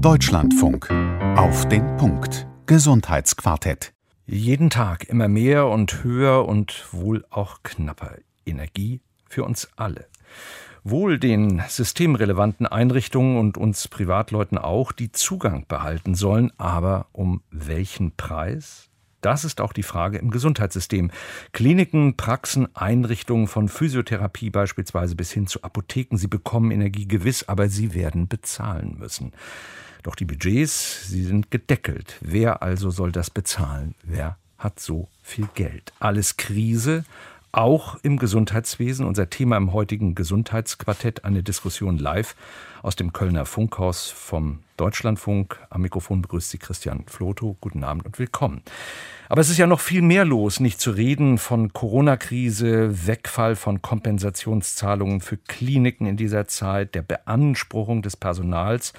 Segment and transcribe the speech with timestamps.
[0.00, 0.90] Deutschlandfunk.
[1.36, 2.46] Auf den Punkt.
[2.66, 3.94] Gesundheitsquartett.
[4.26, 8.16] Jeden Tag immer mehr und höher und wohl auch knapper.
[8.44, 10.06] Energie für uns alle.
[10.84, 18.14] Wohl den systemrelevanten Einrichtungen und uns Privatleuten auch, die Zugang behalten sollen, aber um welchen
[18.16, 18.90] Preis?
[19.22, 21.10] Das ist auch die Frage im Gesundheitssystem.
[21.52, 27.68] Kliniken, Praxen, Einrichtungen von Physiotherapie beispielsweise bis hin zu Apotheken, sie bekommen Energie gewiss, aber
[27.68, 29.32] sie werden bezahlen müssen.
[30.06, 32.14] Doch die Budgets, sie sind gedeckelt.
[32.20, 33.96] Wer also soll das bezahlen?
[34.04, 35.92] Wer hat so viel Geld?
[35.98, 37.04] Alles Krise,
[37.50, 39.04] auch im Gesundheitswesen.
[39.04, 42.36] Unser Thema im heutigen Gesundheitsquartett, eine Diskussion live
[42.82, 45.58] aus dem Kölner Funkhaus vom Deutschlandfunk.
[45.70, 47.56] Am Mikrofon begrüßt Sie Christian Floto.
[47.60, 48.62] Guten Abend und willkommen.
[49.28, 53.82] Aber es ist ja noch viel mehr los, nicht zu reden von Corona-Krise, Wegfall von
[53.82, 58.92] Kompensationszahlungen für Kliniken in dieser Zeit, der Beanspruchung des Personals.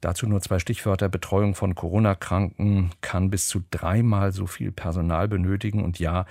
[0.00, 1.08] Dazu nur zwei Stichwörter.
[1.08, 5.84] Betreuung von Corona-Kranken kann bis zu dreimal so viel Personal benötigen.
[5.84, 6.26] Und ja,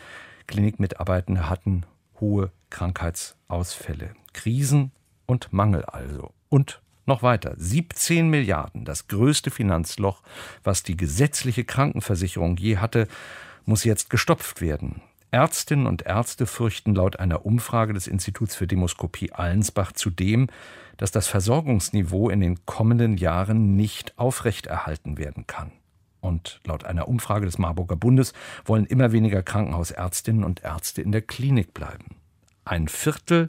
[0.47, 1.85] Klinikmitarbeitende hatten
[2.19, 4.15] hohe Krankheitsausfälle.
[4.33, 4.91] Krisen
[5.25, 6.33] und Mangel also.
[6.49, 7.53] Und noch weiter.
[7.57, 10.21] 17 Milliarden, das größte Finanzloch,
[10.63, 13.07] was die gesetzliche Krankenversicherung je hatte,
[13.65, 15.01] muss jetzt gestopft werden.
[15.31, 20.47] Ärztinnen und Ärzte fürchten laut einer Umfrage des Instituts für Demoskopie Allensbach zudem,
[20.97, 25.71] dass das Versorgungsniveau in den kommenden Jahren nicht aufrechterhalten werden kann.
[26.19, 28.33] Und laut einer Umfrage des Marburger Bundes
[28.65, 32.15] wollen immer weniger Krankenhausärztinnen und Ärzte in der Klinik bleiben.
[32.65, 33.47] Ein Viertel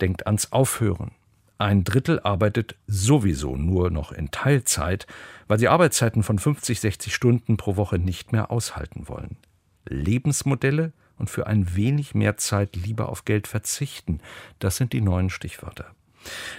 [0.00, 1.12] denkt ans Aufhören.
[1.56, 5.06] Ein Drittel arbeitet sowieso nur noch in Teilzeit,
[5.46, 9.36] weil sie Arbeitszeiten von 50, 60 Stunden pro Woche nicht mehr aushalten wollen.
[9.88, 14.20] Lebensmodelle und für ein wenig mehr Zeit lieber auf Geld verzichten,
[14.58, 15.86] das sind die neuen Stichwörter.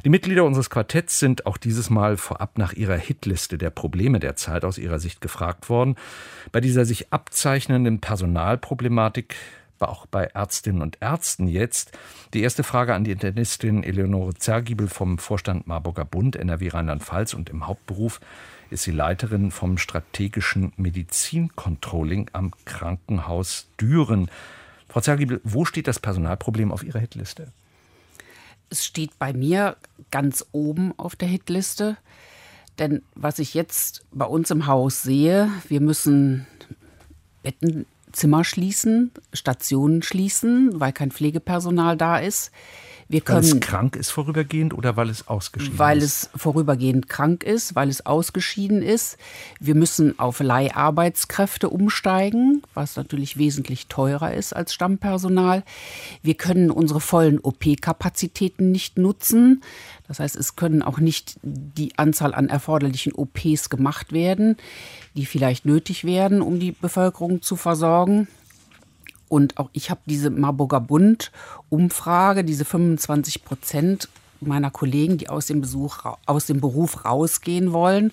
[0.04, 4.36] Die Mitglieder unseres Quartetts sind auch dieses Mal vorab nach ihrer Hitliste der Probleme der
[4.36, 5.96] Zeit aus ihrer Sicht gefragt worden.
[6.52, 9.36] Bei dieser sich abzeichnenden Personalproblematik
[9.80, 11.98] auch bei Ärztinnen und Ärzten jetzt.
[12.34, 17.50] Die erste Frage an die Internistin Eleonore Zergiebel vom Vorstand Marburger Bund NRW Rheinland-Pfalz und
[17.50, 18.20] im Hauptberuf
[18.70, 24.30] ist sie Leiterin vom strategischen Medizincontrolling am Krankenhaus Düren.
[24.90, 27.52] Frau Zergiebel, wo steht das Personalproblem auf Ihrer Hitliste?
[28.70, 29.78] Es steht bei mir
[30.12, 31.98] ganz oben auf der Hitliste.
[32.80, 36.46] Denn was ich jetzt bei uns im Haus sehe, wir müssen
[37.42, 42.52] Bettenzimmer schließen, Stationen schließen, weil kein Pflegepersonal da ist.
[43.08, 46.02] Wir können, weil es krank ist vorübergehend oder weil es ausgeschieden weil ist?
[46.02, 49.18] Weil es vorübergehend krank ist, weil es ausgeschieden ist.
[49.60, 55.64] Wir müssen auf Leiharbeitskräfte umsteigen, was natürlich wesentlich teurer ist als Stammpersonal.
[56.24, 59.62] Wir können unsere vollen OP-Kapazitäten nicht nutzen.
[60.08, 64.58] Das heißt, es können auch nicht die Anzahl an erforderlichen OPs gemacht werden,
[65.14, 68.28] die vielleicht nötig werden, um die Bevölkerung zu versorgen.
[69.28, 74.10] Und auch ich habe diese Marburger Bund-Umfrage, diese 25 Prozent
[74.42, 78.12] meiner Kollegen, die aus dem, Besuch, aus dem Beruf rausgehen wollen.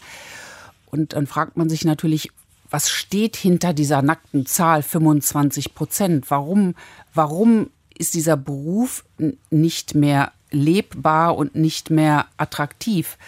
[0.91, 2.31] Und dann fragt man sich natürlich,
[2.71, 6.31] was steht hinter dieser nackten Zahl 25 Prozent?
[6.31, 6.75] Warum,
[7.12, 9.05] warum ist dieser Beruf
[9.50, 13.19] nicht mehr lebbar und nicht mehr attraktiv?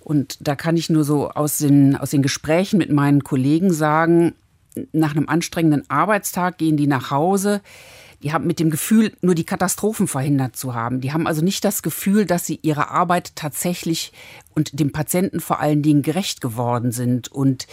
[0.00, 4.34] Und da kann ich nur so aus den, aus den Gesprächen mit meinen Kollegen sagen,
[4.92, 7.60] nach einem anstrengenden Arbeitstag gehen die nach Hause.
[8.22, 11.00] Die haben mit dem Gefühl, nur die Katastrophen verhindert zu haben.
[11.00, 14.12] Die haben also nicht das Gefühl, dass sie ihrer Arbeit tatsächlich
[14.54, 17.28] und dem Patienten vor allen Dingen gerecht geworden sind.
[17.28, 17.66] Und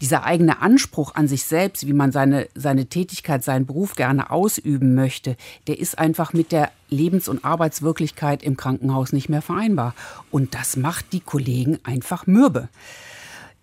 [0.00, 4.96] dieser eigene Anspruch an sich selbst, wie man seine, seine Tätigkeit, seinen Beruf gerne ausüben
[4.96, 5.36] möchte,
[5.68, 9.94] der ist einfach mit der Lebens- und Arbeitswirklichkeit im Krankenhaus nicht mehr vereinbar.
[10.32, 12.68] Und das macht die Kollegen einfach mürbe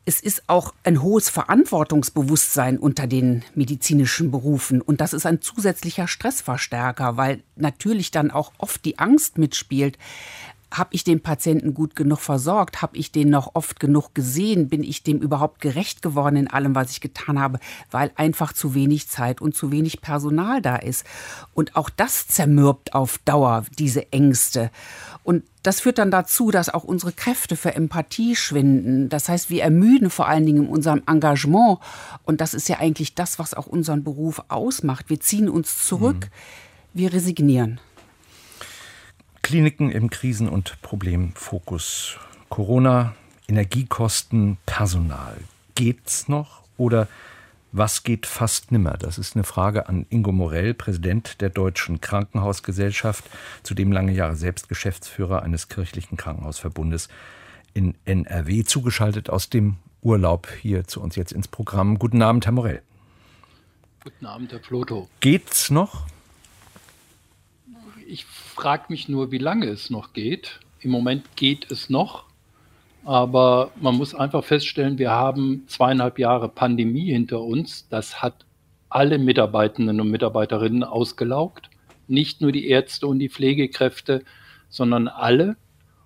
[0.06, 4.82] es ist auch ein hohes Verantwortungsbewusstsein unter den medizinischen Berufen.
[4.82, 9.98] Und das ist ein zusätzlicher Stressverstärker, weil natürlich dann auch oft die Angst mitspielt.
[10.72, 12.82] Habe ich den Patienten gut genug versorgt?
[12.82, 14.70] Habe ich den noch oft genug gesehen?
[14.70, 17.59] Bin ich dem überhaupt gerecht geworden in allem, was ich getan habe?
[17.91, 21.06] Weil einfach zu wenig Zeit und zu wenig Personal da ist.
[21.53, 24.72] Und auch das zermürbt auf Dauer diese Ängste.
[25.23, 29.09] Und das führt dann dazu, dass auch unsere Kräfte für Empathie schwinden.
[29.09, 31.79] Das heißt, wir ermüden vor allen Dingen in unserem Engagement.
[32.23, 35.09] Und das ist ja eigentlich das, was auch unseren Beruf ausmacht.
[35.09, 36.29] Wir ziehen uns zurück,
[36.94, 37.00] mhm.
[37.00, 37.79] wir resignieren.
[39.41, 42.17] Kliniken im Krisen- und Problemfokus.
[42.49, 43.16] Corona,
[43.47, 45.38] Energiekosten, Personal.
[45.76, 47.08] Geht's noch oder
[47.73, 48.97] was geht fast nimmer?
[48.97, 53.23] Das ist eine Frage an Ingo Morell, Präsident der Deutschen Krankenhausgesellschaft,
[53.64, 57.08] zudem lange Jahre selbst Geschäftsführer eines kirchlichen Krankenhausverbundes.
[57.73, 61.97] in NRW zugeschaltet aus dem Urlaub hier zu uns jetzt ins Programm.
[61.97, 62.82] Guten Abend, Herr Morell.
[64.03, 65.08] Guten Abend, Herr Floto.
[65.22, 66.08] Geht's noch?
[68.11, 70.59] Ich frage mich nur, wie lange es noch geht.
[70.81, 72.25] Im Moment geht es noch,
[73.05, 77.87] aber man muss einfach feststellen, wir haben zweieinhalb Jahre Pandemie hinter uns.
[77.87, 78.43] Das hat
[78.90, 81.69] alle Mitarbeitenden und Mitarbeiterinnen ausgelaugt.
[82.09, 84.25] Nicht nur die Ärzte und die Pflegekräfte,
[84.67, 85.55] sondern alle.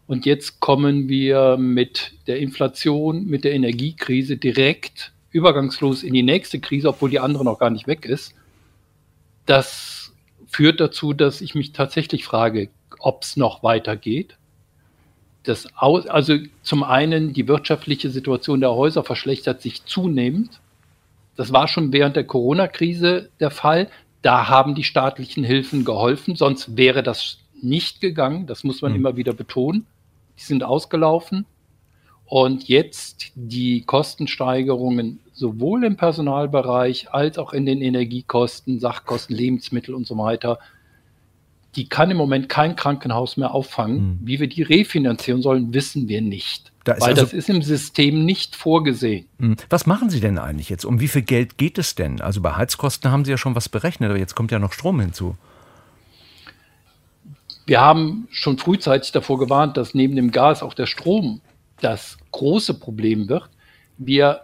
[0.05, 6.59] Und jetzt kommen wir mit der Inflation, mit der Energiekrise direkt übergangslos in die nächste
[6.59, 8.35] Krise, obwohl die andere noch gar nicht weg ist.
[9.47, 10.04] Das
[10.55, 12.69] führt dazu, dass ich mich tatsächlich frage,
[12.99, 14.37] ob es noch weitergeht.
[15.43, 20.61] Das also zum einen die wirtschaftliche Situation der Häuser verschlechtert sich zunehmend.
[21.35, 23.89] Das war schon während der Corona-Krise der Fall.
[24.21, 28.47] Da haben die staatlichen Hilfen geholfen, sonst wäre das nicht gegangen.
[28.47, 28.99] Das muss man mhm.
[28.99, 29.85] immer wieder betonen.
[30.39, 31.45] Die sind ausgelaufen.
[32.27, 40.07] Und jetzt die Kostensteigerungen sowohl im Personalbereich als auch in den Energiekosten, Sachkosten, Lebensmittel und
[40.07, 40.59] so weiter,
[41.75, 43.97] die kann im Moment kein Krankenhaus mehr auffangen.
[43.97, 44.19] Mhm.
[44.23, 46.71] Wie wir die refinanzieren sollen, wissen wir nicht.
[46.85, 49.25] Da weil also das ist im System nicht vorgesehen.
[49.39, 49.55] Hm.
[49.69, 50.85] Was machen Sie denn eigentlich jetzt?
[50.85, 52.21] Um wie viel Geld geht es denn?
[52.21, 54.99] Also bei Heizkosten haben Sie ja schon was berechnet, aber jetzt kommt ja noch Strom
[54.99, 55.35] hinzu.
[57.65, 61.41] Wir haben schon frühzeitig davor gewarnt, dass neben dem Gas auch der Strom
[61.81, 63.49] das große Problem wird.
[63.97, 64.41] Wir,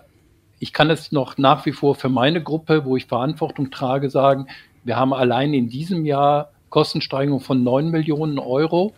[0.59, 4.47] ich kann es noch nach wie vor für meine Gruppe, wo ich Verantwortung trage, sagen,
[4.83, 8.93] wir haben allein in diesem Jahr Kostensteigerung von 9 Millionen Euro,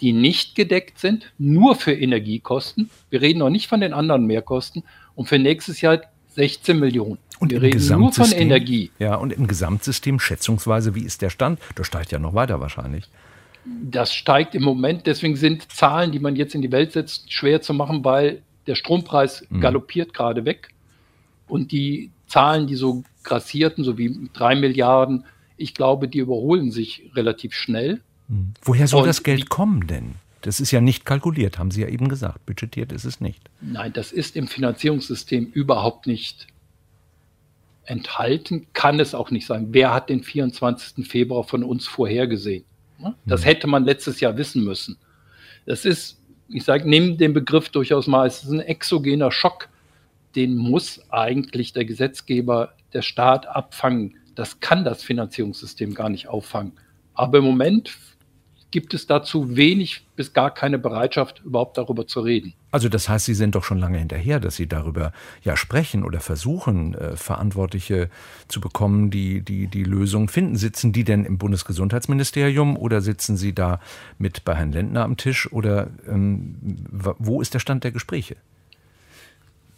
[0.00, 2.90] die nicht gedeckt sind, nur für Energiekosten.
[3.10, 4.84] Wir reden noch nicht von den anderen Mehrkosten.
[5.14, 6.00] Und für nächstes Jahr
[6.34, 7.18] 16 Millionen.
[7.38, 8.90] Und wir reden nur von Energie.
[8.98, 11.60] Ja, und im Gesamtsystem schätzungsweise, wie ist der Stand?
[11.74, 13.08] Das steigt ja noch weiter wahrscheinlich.
[13.82, 17.60] Das steigt im Moment, deswegen sind Zahlen, die man jetzt in die Welt setzt, schwer
[17.62, 19.60] zu machen, weil der Strompreis mhm.
[19.60, 20.68] galoppiert gerade weg.
[21.48, 25.24] Und die Zahlen, die so grassierten, so wie drei Milliarden,
[25.56, 28.00] ich glaube, die überholen sich relativ schnell.
[28.28, 28.54] Mhm.
[28.62, 30.14] Woher soll Und das Geld kommen denn?
[30.42, 32.46] Das ist ja nicht kalkuliert, haben Sie ja eben gesagt.
[32.46, 33.50] Budgetiert ist es nicht.
[33.60, 36.46] Nein, das ist im Finanzierungssystem überhaupt nicht
[37.84, 39.68] enthalten, kann es auch nicht sein.
[39.70, 41.08] Wer hat den 24.
[41.08, 42.64] Februar von uns vorhergesehen?
[43.24, 43.44] Das mhm.
[43.44, 44.96] hätte man letztes Jahr wissen müssen.
[45.66, 49.68] Das ist, ich sage, neben dem Begriff durchaus mal, es ist ein exogener Schock,
[50.34, 54.16] den muss eigentlich der Gesetzgeber, der Staat abfangen.
[54.34, 56.72] Das kann das Finanzierungssystem gar nicht auffangen.
[57.14, 57.96] Aber im Moment
[58.70, 62.54] gibt es dazu wenig bis gar keine Bereitschaft, überhaupt darüber zu reden.
[62.72, 66.20] Also das heißt, Sie sind doch schon lange hinterher, dass Sie darüber ja sprechen oder
[66.20, 68.10] versuchen, äh, Verantwortliche
[68.48, 70.56] zu bekommen, die, die die Lösung finden.
[70.56, 73.80] Sitzen die denn im Bundesgesundheitsministerium oder sitzen Sie da
[74.18, 76.56] mit bei Herrn Lendner am Tisch oder ähm,
[76.90, 78.36] wo ist der Stand der Gespräche?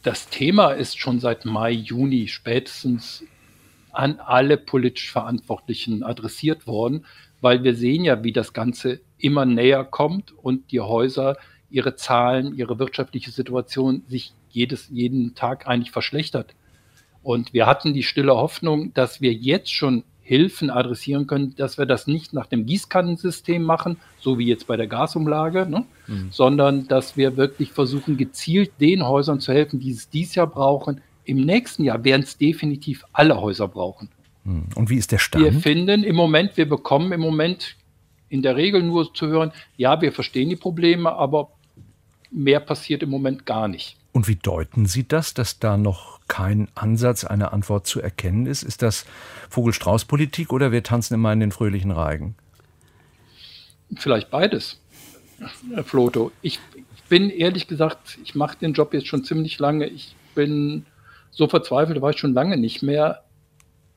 [0.02, 3.25] Das Thema ist schon seit Mai, Juni spätestens
[3.93, 7.05] an alle politisch Verantwortlichen adressiert worden
[7.40, 11.37] weil wir sehen ja, wie das Ganze immer näher kommt und die Häuser
[11.70, 16.55] ihre Zahlen, ihre wirtschaftliche Situation sich jedes, jeden Tag eigentlich verschlechtert.
[17.23, 21.87] Und wir hatten die stille Hoffnung, dass wir jetzt schon Hilfen adressieren können, dass wir
[21.87, 25.87] das nicht nach dem Gießkannensystem machen, so wie jetzt bei der Gasumlage, ne?
[26.06, 26.29] mhm.
[26.31, 31.01] sondern dass wir wirklich versuchen, gezielt den Häusern zu helfen, die es dieses Jahr brauchen.
[31.24, 34.10] Im nächsten Jahr werden es definitiv alle Häuser brauchen.
[34.74, 35.44] Und wie ist der Stand?
[35.44, 37.76] Wir finden im Moment, wir bekommen im Moment
[38.28, 41.50] in der Regel nur zu hören, ja, wir verstehen die Probleme, aber
[42.31, 43.96] mehr passiert im Moment gar nicht.
[44.12, 48.62] Und wie deuten Sie das, dass da noch kein Ansatz einer Antwort zu erkennen ist?
[48.62, 49.06] Ist das
[49.50, 52.34] Vogel-Strauß-Politik oder wir tanzen immer in den fröhlichen Reigen?
[53.96, 54.81] Vielleicht beides,
[55.72, 56.32] Herr Floto.
[56.43, 56.58] Ich
[57.08, 59.86] bin ehrlich gesagt, ich mache den Job jetzt schon ziemlich lange.
[59.86, 60.84] Ich bin
[61.31, 63.22] so verzweifelt, war ich schon lange nicht mehr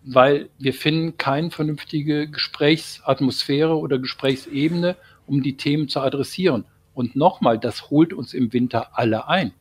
[0.03, 4.96] weil wir finden keine vernünftige Gesprächsatmosphäre oder Gesprächsebene,
[5.27, 6.65] um die Themen zu adressieren.
[6.93, 9.53] Und nochmal, das holt uns im Winter alle ein.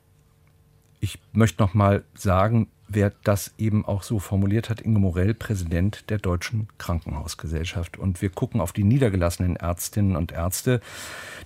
[1.01, 6.19] Ich möchte nochmal sagen, wer das eben auch so formuliert hat, Inge Morell, Präsident der
[6.19, 7.97] Deutschen Krankenhausgesellschaft.
[7.99, 10.81] Und wir gucken auf die niedergelassenen Ärztinnen und Ärzte,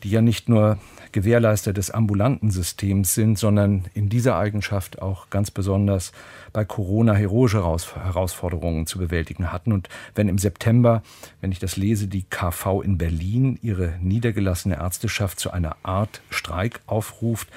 [0.03, 0.79] die ja nicht nur
[1.13, 6.13] Gewährleister des ambulanten Systems sind, sondern in dieser Eigenschaft auch ganz besonders
[6.53, 9.73] bei Corona heroische Herausforderungen zu bewältigen hatten.
[9.73, 11.03] Und wenn im September,
[11.41, 16.81] wenn ich das lese, die KV in Berlin ihre niedergelassene Ärzteschaft zu einer Art Streik
[16.87, 17.49] aufruft,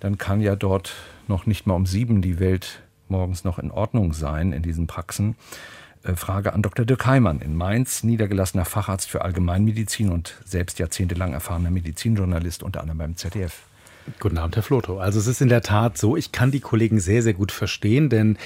[0.00, 0.94] dann kann ja dort
[1.26, 2.80] noch nicht mal um sieben die Welt
[3.10, 5.36] morgens noch in Ordnung sein in diesen Praxen.
[6.02, 6.84] Äh, Frage an Dr.
[6.84, 12.98] Dirk Heimann in Mainz, niedergelassener Facharzt für Allgemeinmedizin und selbst jahrzehntelang erfahrener Medizinjournalist, unter anderem
[12.98, 13.62] beim ZDF.
[14.20, 14.98] Guten Abend, Herr Floto.
[14.98, 18.08] Also es ist in der Tat so, ich kann die Kollegen sehr, sehr gut verstehen,
[18.08, 18.38] denn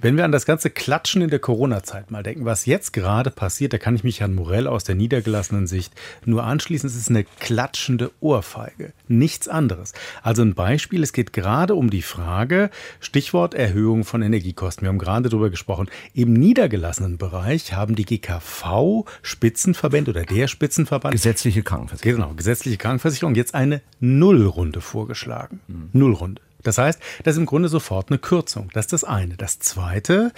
[0.00, 3.72] wenn wir an das ganze Klatschen in der Corona-Zeit mal denken, was jetzt gerade passiert,
[3.72, 5.92] da kann ich mich Herrn Morell aus der niedergelassenen Sicht
[6.24, 6.88] nur anschließen.
[6.88, 8.92] Es ist eine klatschende Ohrfeige.
[9.08, 9.94] Nichts anderes.
[10.22, 14.82] Also ein Beispiel, es geht gerade um die Frage, Stichwort Erhöhung von Energiekosten.
[14.84, 15.88] Wir haben gerade darüber gesprochen.
[16.14, 21.12] Im niedergelassenen Bereich haben die GKV Spitzenverbände oder der Spitzenverband.
[21.12, 22.20] Gesetzliche Krankenversicherung.
[22.20, 25.60] Genau, gesetzliche Krankenversicherung jetzt eine Nullrunde vorgeschlagen.
[25.66, 25.90] Mhm.
[25.92, 26.42] Nullrunde.
[26.68, 28.68] Das heißt, das ist im Grunde sofort eine Kürzung.
[28.74, 29.38] Das ist das eine.
[29.38, 30.32] Das zweite,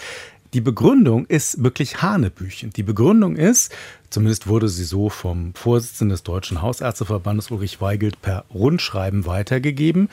[0.54, 2.70] die Begründung ist wirklich Hanebüchen.
[2.70, 3.72] Die Begründung ist,
[4.10, 10.08] zumindest wurde sie so vom Vorsitzenden des Deutschen Hausärzteverbandes Ulrich Weigelt per Rundschreiben weitergegeben.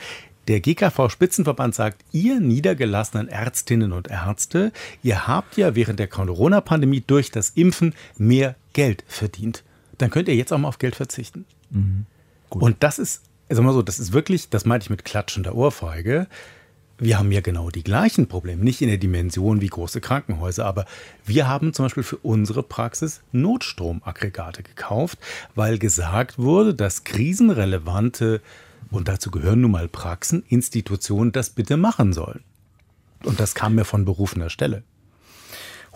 [0.48, 4.72] Der GKV-Spitzenverband sagt, ihr niedergelassenen Ärztinnen und Ärzte,
[5.04, 9.62] ihr habt ja während der Corona-Pandemie durch das Impfen mehr Geld verdient.
[9.98, 11.44] Dann könnt ihr jetzt auch mal auf Geld verzichten.
[11.70, 12.06] Mhm.
[12.50, 16.26] Und das ist also mal so, das ist wirklich, das meinte ich mit klatschender Ohrfeige.
[17.00, 20.84] Wir haben ja genau die gleichen Probleme, nicht in der Dimension wie große Krankenhäuser, aber
[21.24, 25.18] wir haben zum Beispiel für unsere Praxis Notstromaggregate gekauft,
[25.54, 28.42] weil gesagt wurde, dass krisenrelevante,
[28.90, 32.42] und dazu gehören nun mal Praxen, Institutionen das bitte machen sollen.
[33.24, 34.82] Und das kam mir von berufener Stelle.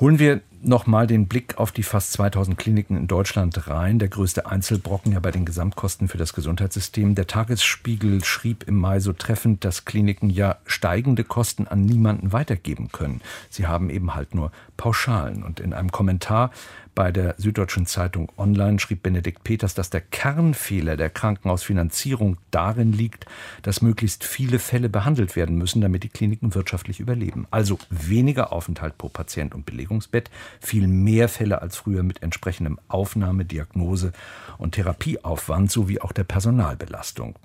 [0.03, 4.01] Holen wir nochmal den Blick auf die fast 2000 Kliniken in Deutschland rein.
[4.01, 7.15] Der größte Einzelbrocken ja bei den Gesamtkosten für das Gesundheitssystem.
[7.15, 12.91] Der Tagesspiegel schrieb im Mai so treffend, dass Kliniken ja steigende Kosten an niemanden weitergeben
[12.91, 13.21] können.
[13.49, 15.45] Sie haben eben halt nur Pauschalen.
[15.45, 16.51] Und in einem Kommentar
[16.95, 23.27] bei der Süddeutschen Zeitung Online schrieb Benedikt Peters, dass der Kernfehler der Krankenhausfinanzierung darin liegt,
[23.63, 27.47] dass möglichst viele Fälle behandelt werden müssen, damit die Kliniken wirtschaftlich überleben.
[27.51, 30.31] Also weniger Aufenthalt pro Patient und Belegungsbett,
[30.61, 34.13] viel mehr Fälle als früher mit entsprechendem Aufnahme, Diagnose
[34.59, 37.37] und Therapieaufwand sowie auch der Personalbelastung.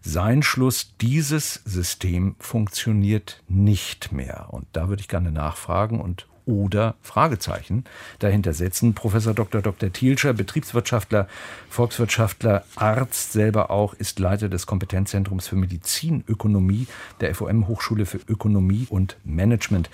[0.00, 4.46] Sein Schluss, dieses System funktioniert nicht mehr.
[4.50, 7.84] Und da würde ich gerne nachfragen und oder Fragezeichen
[8.18, 8.94] dahinter setzen.
[8.94, 9.62] Professor Dr.
[9.62, 9.92] Dr.
[9.92, 11.28] Thielscher, Betriebswirtschaftler,
[11.68, 16.86] Volkswirtschaftler, Arzt selber auch, ist Leiter des Kompetenzzentrums für Medizinökonomie
[17.20, 19.90] der FOM Hochschule für Ökonomie und Management.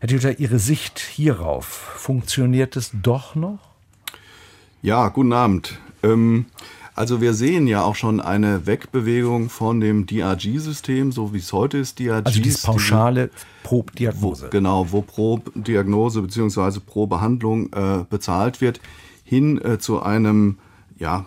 [0.00, 3.58] Herr Thielscher, Ihre Sicht hierauf, funktioniert es doch noch?
[4.82, 5.78] Ja, guten Abend.
[6.02, 6.46] Ähm,
[6.96, 11.76] also wir sehen ja auch schon eine Wegbewegung von dem DRG-System, so wie es heute
[11.76, 11.98] ist.
[11.98, 13.30] DRG also die pauschale
[13.62, 14.48] pro Diagnose.
[14.50, 16.80] Genau, wo pro Diagnose bzw.
[16.80, 18.80] pro Behandlung äh, bezahlt wird,
[19.24, 20.56] hin äh, zu einem
[20.98, 21.26] ja,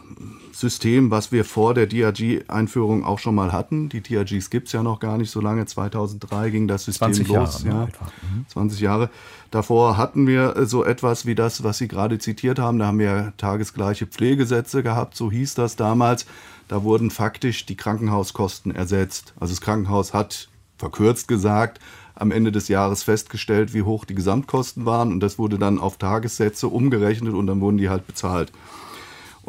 [0.60, 3.90] System, was wir vor der DRG-Einführung auch schon mal hatten.
[3.90, 5.66] Die DRGs gibt es ja noch gar nicht so lange.
[5.66, 7.64] 2003 ging das System 20 los.
[7.64, 7.88] Jahre, ja,
[8.34, 8.46] mhm.
[8.48, 9.10] 20 Jahre.
[9.52, 12.80] Davor hatten wir äh, so etwas wie das, was Sie gerade zitiert haben.
[12.80, 16.26] Da haben wir tagesgleiche Pflegesätze gehabt, so hieß das damals.
[16.68, 19.34] Da wurden faktisch die Krankenhauskosten ersetzt.
[19.40, 21.80] Also das Krankenhaus hat, verkürzt gesagt,
[22.16, 25.12] am Ende des Jahres festgestellt, wie hoch die Gesamtkosten waren.
[25.12, 28.52] Und das wurde dann auf Tagessätze umgerechnet und dann wurden die halt bezahlt.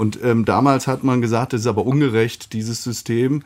[0.01, 3.43] Und ähm, damals hat man gesagt, das ist aber ungerecht, dieses System,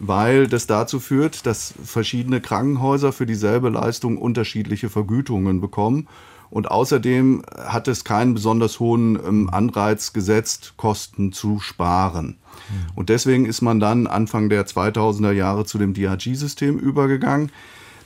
[0.00, 6.08] weil das dazu führt, dass verschiedene Krankenhäuser für dieselbe Leistung unterschiedliche Vergütungen bekommen.
[6.50, 12.26] Und außerdem hat es keinen besonders hohen ähm, Anreiz gesetzt, Kosten zu sparen.
[12.26, 12.90] Mhm.
[12.96, 17.52] Und deswegen ist man dann Anfang der 2000er Jahre zu dem DRG-System übergegangen.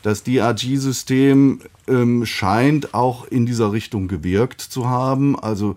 [0.02, 5.34] Das DRG-System ähm, scheint auch in dieser Richtung gewirkt zu haben.
[5.40, 5.76] Also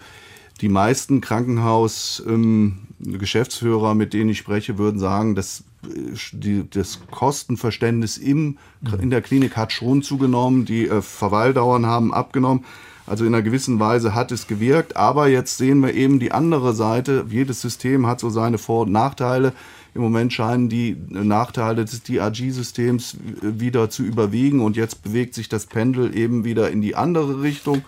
[0.61, 5.87] die meisten Krankenhaus-Geschäftsführer, ähm, mit denen ich spreche, würden sagen, dass äh,
[6.33, 8.57] die, das Kostenverständnis im,
[9.01, 12.65] in der Klinik hat schon zugenommen, die äh, Verweildauern haben abgenommen.
[13.07, 16.75] Also in einer gewissen Weise hat es gewirkt, aber jetzt sehen wir eben die andere
[16.75, 17.25] Seite.
[17.27, 19.53] Jedes System hat so seine Vor- und Nachteile.
[19.95, 25.65] Im Moment scheinen die Nachteile des DRG-Systems wieder zu überwiegen und jetzt bewegt sich das
[25.65, 27.81] Pendel eben wieder in die andere Richtung.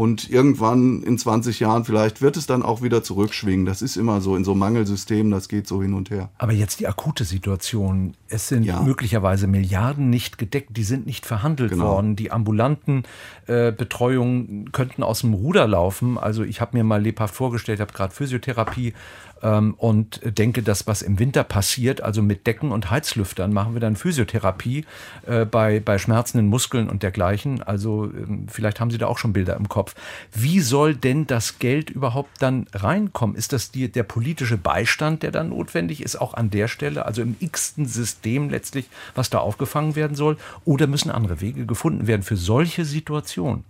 [0.00, 3.66] Und irgendwann in 20 Jahren vielleicht wird es dann auch wieder zurückschwingen.
[3.66, 6.30] Das ist immer so in so Mangelsystemen, das geht so hin und her.
[6.38, 8.14] Aber jetzt die akute Situation.
[8.26, 8.80] Es sind ja.
[8.80, 11.96] möglicherweise Milliarden nicht gedeckt, die sind nicht verhandelt genau.
[11.96, 12.16] worden.
[12.16, 13.02] Die ambulanten
[13.46, 16.16] äh, Betreuungen könnten aus dem Ruder laufen.
[16.16, 18.94] Also ich habe mir mal lebhaft vorgestellt, habe gerade Physiotherapie
[19.42, 23.80] ähm, und denke, dass was im Winter passiert, also mit Decken und Heizlüftern, machen wir
[23.80, 24.84] dann Physiotherapie
[25.26, 27.62] äh, bei, bei schmerzenden Muskeln und dergleichen.
[27.62, 29.94] Also ähm, vielleicht haben Sie da auch schon Bilder im Kopf.
[30.32, 33.36] Wie soll denn das Geld überhaupt dann reinkommen?
[33.36, 37.22] Ist das die, der politische Beistand, der dann notwendig ist, auch an der Stelle, also
[37.22, 40.36] im x-ten System letztlich, was da aufgefangen werden soll?
[40.64, 43.64] Oder müssen andere Wege gefunden werden für solche Situationen?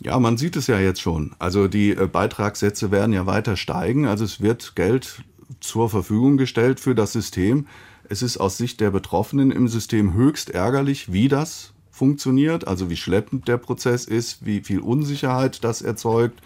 [0.00, 1.34] Ja, man sieht es ja jetzt schon.
[1.38, 4.06] Also die äh, Beitragssätze werden ja weiter steigen.
[4.06, 5.24] Also es wird Geld
[5.60, 7.66] zur Verfügung gestellt für das System.
[8.08, 12.96] Es ist aus Sicht der Betroffenen im System höchst ärgerlich, wie das funktioniert, also wie
[12.96, 16.40] schleppend der Prozess ist, wie viel Unsicherheit das erzeugt.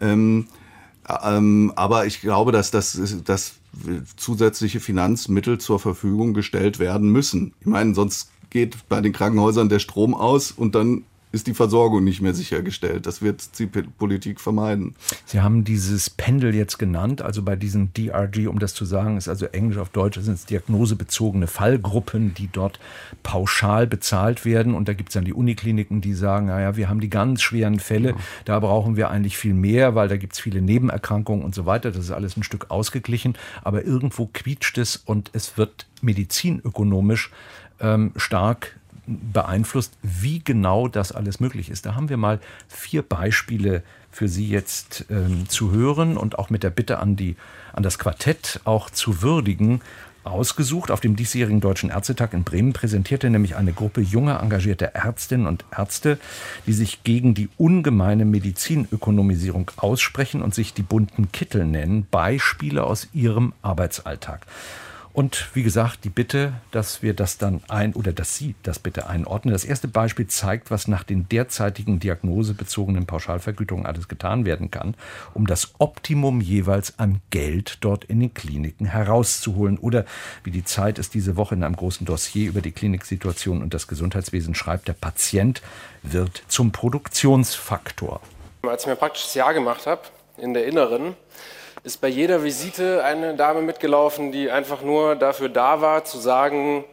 [0.00, 0.46] Ähm,
[1.24, 3.54] ähm, aber ich glaube, dass, das, dass
[4.16, 7.54] zusätzliche Finanzmittel zur Verfügung gestellt werden müssen.
[7.60, 12.04] Ich meine, sonst geht bei den Krankenhäusern der Strom aus und dann ist die Versorgung
[12.04, 13.06] nicht mehr sichergestellt.
[13.06, 14.94] Das wird die Politik vermeiden.
[15.24, 19.28] Sie haben dieses Pendel jetzt genannt, also bei diesen DRG, um das zu sagen, ist
[19.28, 22.78] also Englisch auf Deutsch, sind es diagnosebezogene Fallgruppen, die dort
[23.22, 24.74] pauschal bezahlt werden.
[24.74, 27.80] Und da gibt es dann die Unikliniken, die sagen, naja, wir haben die ganz schweren
[27.80, 28.16] Fälle, ja.
[28.44, 31.90] da brauchen wir eigentlich viel mehr, weil da gibt es viele Nebenerkrankungen und so weiter.
[31.90, 37.30] Das ist alles ein Stück ausgeglichen, aber irgendwo quietscht es und es wird medizinökonomisch
[37.80, 41.86] ähm, stark beeinflusst, wie genau das alles möglich ist.
[41.86, 46.62] Da haben wir mal vier Beispiele für Sie jetzt ähm, zu hören und auch mit
[46.62, 47.36] der Bitte an, die,
[47.72, 49.80] an das Quartett auch zu würdigen,
[50.26, 50.90] ausgesucht.
[50.90, 55.64] Auf dem diesjährigen Deutschen Ärztetag in Bremen präsentierte nämlich eine Gruppe junger, engagierter Ärztinnen und
[55.76, 56.18] Ärzte,
[56.66, 63.08] die sich gegen die ungemeine Medizinökonomisierung aussprechen und sich die bunten Kittel nennen, Beispiele aus
[63.12, 64.46] ihrem Arbeitsalltag.
[65.16, 69.06] Und wie gesagt, die Bitte, dass wir das dann ein oder dass Sie das bitte
[69.06, 69.54] einordnen.
[69.54, 74.94] Das erste Beispiel zeigt, was nach den derzeitigen diagnosebezogenen Pauschalvergütungen alles getan werden kann,
[75.32, 79.78] um das Optimum jeweils an Geld dort in den Kliniken herauszuholen.
[79.78, 80.04] Oder
[80.44, 83.88] wie die Zeit es diese Woche in einem großen Dossier über die Kliniksituation und das
[83.88, 85.62] Gesundheitswesen schreibt, der Patient
[86.02, 88.20] wird zum Produktionsfaktor.
[88.64, 90.02] Als ich mir praktisch das Jahr gemacht habe,
[90.36, 91.16] in der Inneren,
[91.86, 96.84] ist bei jeder Visite eine Dame mitgelaufen, die einfach nur dafür da war, zu sagen,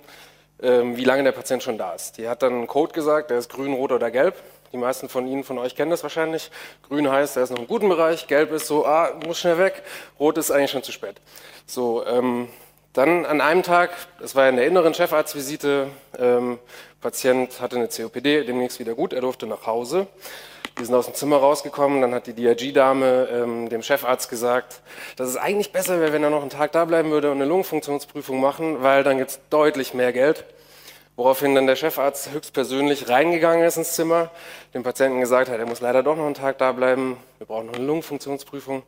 [0.62, 2.20] ähm, wie lange der Patient schon da ist.
[2.20, 4.36] Die hat dann einen Code gesagt, der ist grün, rot oder gelb.
[4.72, 6.52] Die meisten von Ihnen, von euch kennen das wahrscheinlich.
[6.88, 8.28] Grün heißt, er ist noch im guten Bereich.
[8.28, 9.82] Gelb ist so, ah, muss schnell weg.
[10.20, 11.16] Rot ist eigentlich schon zu spät.
[11.66, 12.50] So, ähm,
[12.94, 15.88] dann an einem Tag, das war in der inneren Chefarztvisite,
[16.20, 16.60] ähm,
[17.02, 20.06] Patient hatte eine COPD, demnächst wieder gut, er durfte nach Hause.
[20.76, 24.82] Wir sind aus dem Zimmer rausgekommen, dann hat die DRG-Dame ähm, dem Chefarzt gesagt,
[25.18, 27.46] dass es eigentlich besser wäre, wenn er noch einen Tag da bleiben würde und eine
[27.46, 30.46] Lungenfunktionsprüfung machen, weil dann gibt es deutlich mehr Geld.
[31.16, 34.32] Woraufhin dann der Chefarzt höchstpersönlich reingegangen ist ins Zimmer,
[34.74, 37.68] dem Patienten gesagt hat, er muss leider doch noch einen Tag da bleiben, wir brauchen
[37.68, 38.82] noch eine Lungenfunktionsprüfung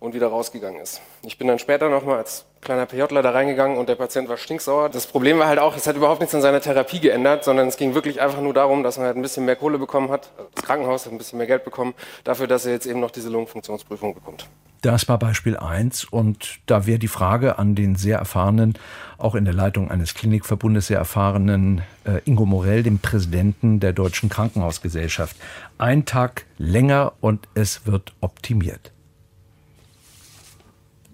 [0.00, 1.02] und wieder rausgegangen ist.
[1.22, 4.88] Ich bin dann später nochmal als kleiner PJler da reingegangen und der Patient war stinksauer.
[4.88, 7.76] Das Problem war halt auch, es hat überhaupt nichts an seiner Therapie geändert, sondern es
[7.76, 10.30] ging wirklich einfach nur darum, dass man halt ein bisschen mehr Kohle bekommen hat.
[10.54, 13.30] Das Krankenhaus hat ein bisschen mehr Geld bekommen, dafür, dass er jetzt eben noch diese
[13.30, 14.46] Lungenfunktionsprüfung bekommt.
[14.82, 18.74] Das war Beispiel 1 und da wäre die Frage an den sehr erfahrenen,
[19.16, 24.28] auch in der Leitung eines Klinikverbundes sehr erfahrenen äh, Ingo Morell, dem Präsidenten der Deutschen
[24.28, 25.36] Krankenhausgesellschaft.
[25.78, 28.92] Ein Tag länger und es wird optimiert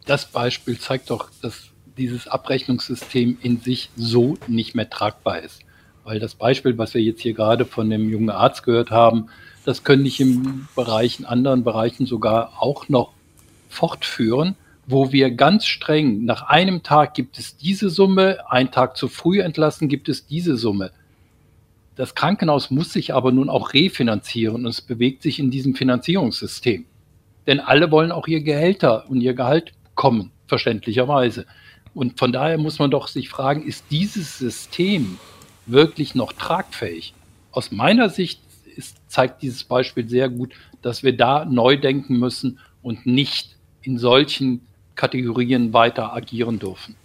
[0.06, 5.60] das Beispiel zeigt doch, dass dieses Abrechnungssystem in sich so nicht mehr tragbar ist.
[6.04, 9.28] Weil das Beispiel, was wir jetzt hier gerade von dem jungen Arzt gehört haben,
[9.64, 13.12] das können ich in Bereichen, anderen Bereichen sogar auch noch
[13.68, 19.06] fortführen, wo wir ganz streng nach einem Tag gibt es diese Summe, ein Tag zu
[19.06, 20.90] früh entlassen gibt es diese Summe.
[21.94, 26.86] Das Krankenhaus muss sich aber nun auch refinanzieren und es bewegt sich in diesem Finanzierungssystem.
[27.46, 31.46] Denn alle wollen auch ihr Gehälter und ihr Gehalt kommen, verständlicherweise.
[31.94, 35.16] Und von daher muss man doch sich fragen, ist dieses System
[35.66, 37.14] wirklich noch tragfähig?
[37.52, 38.40] Aus meiner Sicht
[38.74, 43.96] ist, zeigt dieses Beispiel sehr gut, dass wir da neu denken müssen und nicht in
[43.96, 44.62] solchen
[44.96, 46.96] Kategorien weiter agieren dürfen.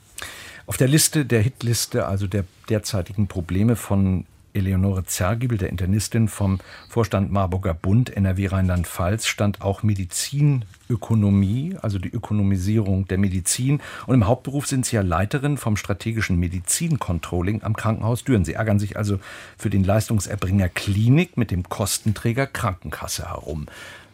[0.65, 4.25] Auf der Liste, der Hitliste, also der derzeitigen Probleme von
[4.57, 12.09] Eleonore Zergibel, der Internistin vom Vorstand Marburger Bund NRW Rheinland-Pfalz, stand auch Medizinökonomie, also die
[12.09, 13.81] Ökonomisierung der Medizin.
[14.05, 18.45] Und im Hauptberuf sind Sie ja Leiterin vom strategischen Medizincontrolling am Krankenhaus Düren.
[18.45, 19.19] Sie ärgern sich also
[19.57, 23.67] für den Leistungserbringer Klinik mit dem Kostenträger Krankenkasse herum.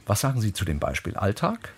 [0.05, 1.73] Was sagen Sie zu dem Beispiel Alltag?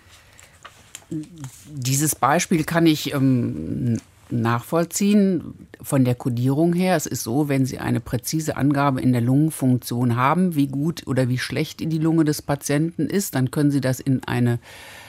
[1.08, 3.98] Dieses Beispiel kann ich ähm,
[4.30, 6.96] nachvollziehen von der Kodierung her.
[6.96, 11.28] Es ist so, wenn Sie eine präzise Angabe in der Lungenfunktion haben, wie gut oder
[11.28, 14.58] wie schlecht die Lunge des Patienten ist, dann können Sie das in eine,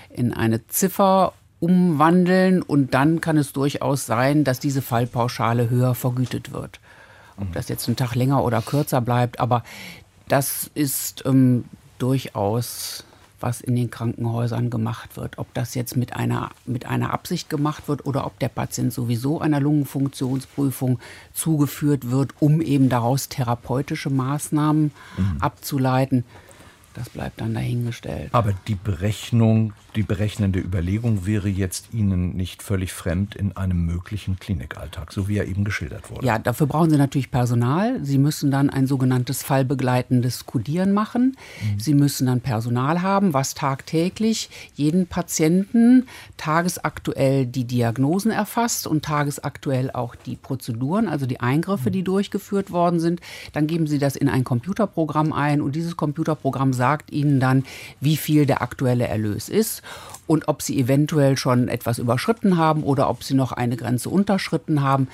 [0.10, 6.53] in eine Ziffer umwandeln und dann kann es durchaus sein, dass diese Fallpauschale höher vergütet
[6.53, 6.80] wird.
[7.39, 9.63] Ob das jetzt einen Tag länger oder kürzer bleibt, aber
[10.27, 11.65] das ist ähm,
[11.97, 13.06] durchaus
[13.39, 15.38] was in den Krankenhäusern gemacht wird.
[15.38, 19.39] Ob das jetzt mit einer, mit einer Absicht gemacht wird oder ob der Patient sowieso
[19.39, 21.00] einer Lungenfunktionsprüfung
[21.34, 25.38] zugeführt wird, um eben daraus therapeutische Maßnahmen mhm.
[25.39, 26.23] abzuleiten.
[26.98, 28.30] Das bleibt dann dahingestellt.
[28.32, 34.40] Aber die Berechnung, die berechnende Überlegung wäre jetzt Ihnen nicht völlig fremd in einem möglichen
[34.40, 36.26] Klinikalltag, so wie er eben geschildert wurde.
[36.26, 38.04] Ja, dafür brauchen Sie natürlich Personal.
[38.04, 41.38] Sie müssen dann ein sogenanntes fallbegleitendes Kodieren machen.
[41.62, 41.80] Mhm.
[41.80, 46.08] Sie müssen dann Personal haben, was tagtäglich jeden Patienten
[46.38, 53.00] tagesaktuell die Diagnosen erfasst und tagesaktuell auch die Prozeduren, also die Eingriffe, die durchgeführt worden
[53.00, 53.22] sind.
[53.54, 57.65] Dann geben Sie das in ein Computerprogramm ein und dieses Computerprogramm sagt, sagt Ihnen dann,
[58.00, 59.82] wie viel der aktuelle Erlös ist
[60.26, 64.82] und ob Sie eventuell schon etwas überschritten haben oder ob Sie noch eine Grenze unterschritten
[64.82, 65.10] haben.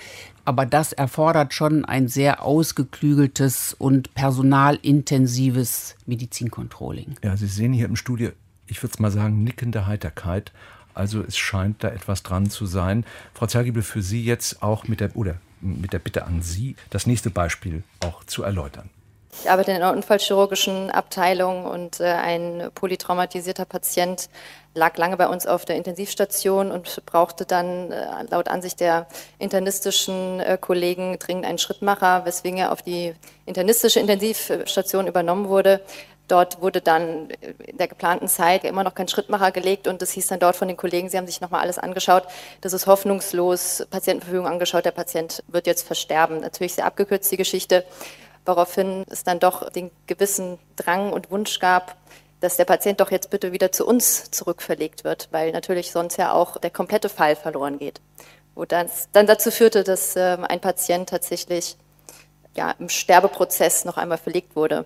[0.45, 7.15] Aber das erfordert schon ein sehr ausgeklügeltes und personalintensives Medizincontrolling.
[7.23, 8.29] Ja, Sie sehen hier im Studio,
[8.67, 10.51] ich würde es mal sagen, nickende Heiterkeit.
[10.93, 13.03] Also es scheint da etwas dran zu sein.
[13.33, 17.07] Frau Zergibel, für Sie jetzt auch mit der, oder mit der Bitte an Sie, das
[17.07, 18.91] nächste Beispiel auch zu erläutern.
[19.41, 24.29] Ich arbeite in einer unfallchirurgischen Abteilung und äh, ein polytraumatisierter Patient
[24.75, 29.07] lag lange bei uns auf der Intensivstation und brauchte dann äh, laut Ansicht der
[29.39, 33.13] internistischen äh, Kollegen dringend einen Schrittmacher, weswegen er auf die
[33.45, 35.81] internistische Intensivstation übernommen wurde.
[36.29, 37.29] Dort wurde dann
[37.67, 40.69] in der geplanten Zeit immer noch kein Schrittmacher gelegt und es hieß dann dort von
[40.69, 42.23] den Kollegen, sie haben sich nochmal alles angeschaut,
[42.61, 46.39] das ist hoffnungslos, Patientenverfügung angeschaut, der Patient wird jetzt versterben.
[46.39, 47.83] Natürlich sehr abgekürzt die Geschichte
[48.45, 51.97] woraufhin es dann doch den gewissen Drang und Wunsch gab,
[52.39, 56.33] dass der Patient doch jetzt bitte wieder zu uns zurückverlegt wird, weil natürlich sonst ja
[56.33, 58.01] auch der komplette Fall verloren geht.
[58.53, 61.77] Wo das dann dazu führte, dass äh, ein Patient tatsächlich
[62.55, 64.85] ja, im Sterbeprozess noch einmal verlegt wurde.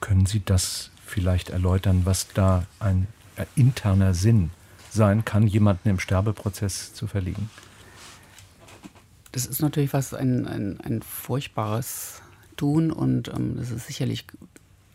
[0.00, 4.50] Können Sie das vielleicht erläutern, was da ein äh, interner Sinn
[4.90, 7.50] sein kann, jemanden im Sterbeprozess zu verlegen?
[9.32, 12.20] Das ist natürlich was ein, ein, ein furchtbares
[12.58, 14.26] tun und ähm, das ist sicherlich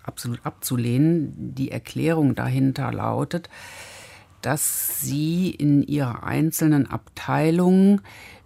[0.03, 1.55] absolut abzulehnen.
[1.55, 3.49] Die Erklärung dahinter lautet,
[4.41, 8.01] dass sie in ihrer einzelnen Abteilung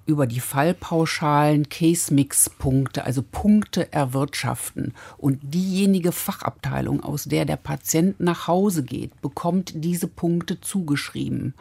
[0.06, 4.94] über die Fallpauschalen Case-Mix-Punkte, also Punkte erwirtschaften.
[5.18, 11.56] Und diejenige Fachabteilung, aus der der Patient nach Hause geht, bekommt diese Punkte zugeschrieben.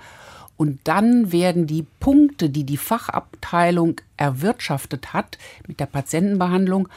[0.56, 6.88] Und dann werden die Punkte, die die Fachabteilung erwirtschaftet hat mit der Patientenbehandlung,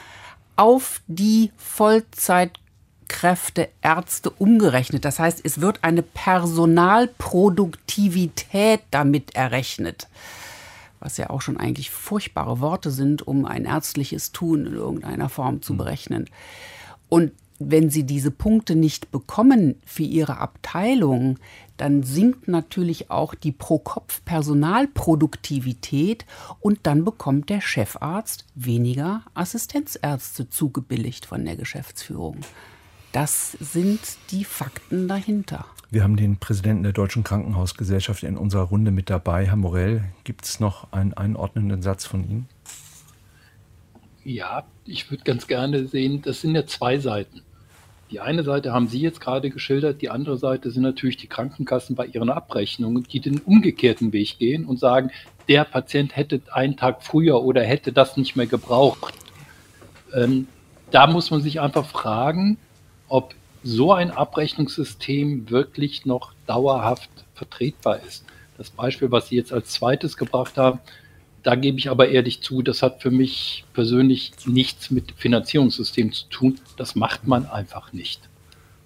[0.60, 5.06] auf die Vollzeitkräfte Ärzte umgerechnet.
[5.06, 10.10] Das heißt, es wird eine Personalproduktivität damit errechnet.
[11.00, 15.62] Was ja auch schon eigentlich furchtbare Worte sind, um ein ärztliches Tun in irgendeiner Form
[15.62, 16.30] zu berechnen.
[17.08, 21.38] Und wenn Sie diese Punkte nicht bekommen für Ihre Abteilung,
[21.76, 26.26] dann sinkt natürlich auch die Pro-Kopf-Personalproduktivität
[26.60, 32.38] und dann bekommt der Chefarzt weniger Assistenzärzte zugebilligt von der Geschäftsführung.
[33.12, 34.00] Das sind
[34.32, 35.66] die Fakten dahinter.
[35.92, 39.48] Wir haben den Präsidenten der Deutschen Krankenhausgesellschaft in unserer Runde mit dabei.
[39.48, 42.48] Herr Morell, gibt es noch einen einordnenden Satz von Ihnen?
[44.24, 47.42] Ja, ich würde ganz gerne sehen, das sind ja zwei Seiten.
[48.12, 51.96] Die eine Seite haben Sie jetzt gerade geschildert, die andere Seite sind natürlich die Krankenkassen
[51.96, 55.12] bei ihren Abrechnungen, die den umgekehrten Weg gehen und sagen,
[55.48, 59.14] der Patient hätte einen Tag früher oder hätte das nicht mehr gebraucht.
[60.14, 60.48] Ähm,
[60.90, 62.58] da muss man sich einfach fragen,
[63.08, 68.26] ob so ein Abrechnungssystem wirklich noch dauerhaft vertretbar ist.
[68.58, 70.80] Das Beispiel, was Sie jetzt als zweites gebracht haben,
[71.44, 76.28] da gebe ich aber ehrlich zu, das hat für mich persönlich nichts mit Finanzierungssystem zu
[76.30, 76.60] tun.
[76.78, 78.30] Das macht man einfach nicht.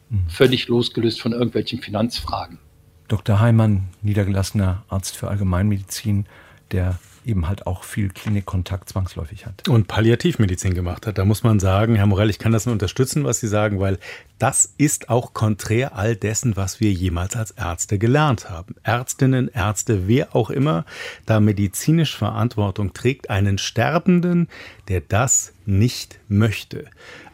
[0.10, 0.30] Mhm.
[0.30, 2.60] Völlig losgelöst von irgendwelchen Finanzfragen.
[3.08, 3.40] Dr.
[3.40, 6.26] Heimann, niedergelassener Arzt für Allgemeinmedizin,
[6.72, 9.68] der eben halt auch viel Klinikkontakt zwangsläufig hat.
[9.70, 11.18] Und Palliativmedizin gemacht hat.
[11.18, 14.00] Da muss man sagen, Herr Morell, ich kann das nur unterstützen, was Sie sagen, weil
[14.40, 18.76] das ist auch konträr all dessen, was wir jemals als Ärzte gelernt haben.
[18.84, 20.86] Ärztinnen, Ärzte, wer auch immer
[21.26, 24.50] da medizinisch Verantwortung trägt, einen Sterbenden,
[24.90, 26.86] der das nicht möchte,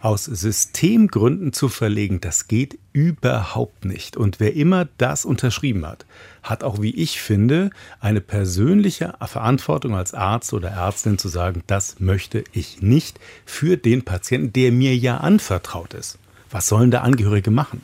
[0.01, 4.17] aus Systemgründen zu verlegen, das geht überhaupt nicht.
[4.17, 6.05] Und wer immer das unterschrieben hat,
[6.43, 11.99] hat auch, wie ich finde, eine persönliche Verantwortung als Arzt oder Ärztin zu sagen, das
[11.99, 16.17] möchte ich nicht für den Patienten, der mir ja anvertraut ist.
[16.49, 17.81] Was sollen da Angehörige machen?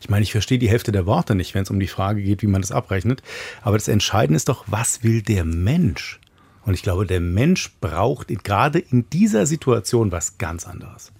[0.00, 2.42] Ich meine, ich verstehe die Hälfte der Worte nicht, wenn es um die Frage geht,
[2.42, 3.22] wie man das abrechnet.
[3.62, 6.20] Aber das Entscheidende ist doch, was will der Mensch?
[6.66, 11.12] Und ich glaube, der Mensch braucht gerade in dieser Situation was ganz anderes.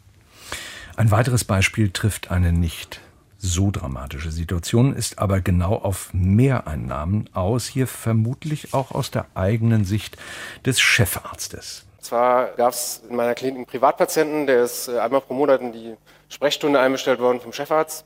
[0.96, 3.00] Ein weiteres Beispiel trifft eine nicht
[3.38, 9.84] so dramatische Situation, ist aber genau auf Mehreinnahmen aus, hier vermutlich auch aus der eigenen
[9.84, 10.16] Sicht
[10.64, 11.84] des Chefarztes.
[12.00, 15.72] Zwar gab es in meiner Klinik einen Privatpatienten, der ist äh, einmal pro Monat in
[15.72, 15.94] die
[16.28, 18.04] Sprechstunde einbestellt worden vom Chefarzt.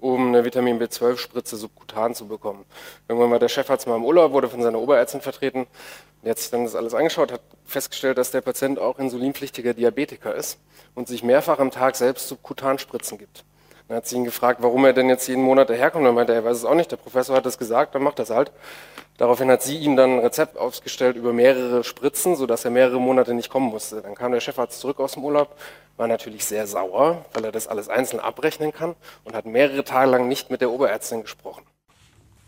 [0.00, 2.64] Um eine Vitamin B12-Spritze subkutan zu bekommen.
[3.08, 5.66] Irgendwann war der Chefarzt mal im Urlaub, wurde von seiner Oberärztin vertreten.
[6.22, 10.34] Der hat sich dann das alles angeschaut, hat festgestellt, dass der Patient auch insulinpflichtiger Diabetiker
[10.34, 10.58] ist
[10.94, 13.44] und sich mehrfach am Tag selbst Subkutanspritzen gibt.
[13.88, 16.04] Dann hat sie ihn gefragt, warum er denn jetzt jeden Monat daherkommt.
[16.04, 16.92] Dann meinte er, er weiß es auch nicht.
[16.92, 18.52] Der Professor hat das gesagt, dann macht das halt.
[19.16, 23.34] Daraufhin hat sie ihm dann ein Rezept aufgestellt über mehrere Spritzen, sodass er mehrere Monate
[23.34, 24.02] nicht kommen musste.
[24.02, 25.56] Dann kam der Chefarzt zurück aus dem Urlaub,
[25.96, 30.10] war natürlich sehr sauer, weil er das alles einzeln abrechnen kann und hat mehrere Tage
[30.10, 31.64] lang nicht mit der Oberärztin gesprochen.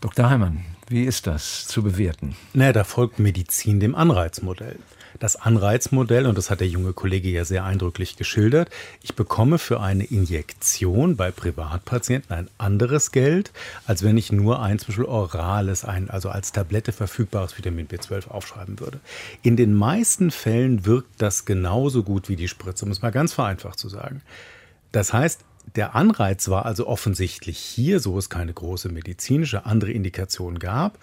[0.01, 0.31] Dr.
[0.31, 2.37] Heimann, wie ist das zu bewerten?
[2.53, 4.79] Naja, da folgt Medizin dem Anreizmodell
[5.21, 8.71] das Anreizmodell, und das hat der junge Kollege ja sehr eindrücklich geschildert,
[9.03, 13.53] ich bekomme für eine Injektion bei Privatpatienten ein anderes Geld,
[13.87, 18.29] als wenn ich nur ein zum Beispiel orales, ein, also als Tablette verfügbares Vitamin B12
[18.29, 18.99] aufschreiben würde.
[19.43, 23.35] In den meisten Fällen wirkt das genauso gut wie die Spritze, um es mal ganz
[23.35, 24.23] vereinfacht zu sagen.
[24.91, 25.45] Das heißt,
[25.77, 30.99] der Anreiz war also offensichtlich hier, so es keine große medizinische andere Indikation gab,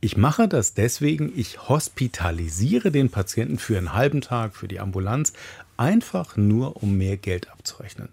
[0.00, 5.32] ich mache das deswegen, ich hospitalisiere den Patienten für einen halben Tag, für die Ambulanz,
[5.76, 8.08] einfach nur, um mehr Geld abzurechnen.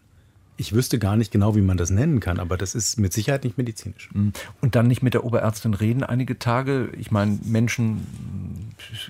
[0.58, 3.44] Ich wüsste gar nicht genau, wie man das nennen kann, aber das ist mit Sicherheit
[3.44, 4.10] nicht medizinisch.
[4.14, 4.32] Mhm.
[4.62, 6.90] Und dann nicht mit der Oberärztin reden einige Tage.
[6.98, 8.08] Ich meine, Menschen,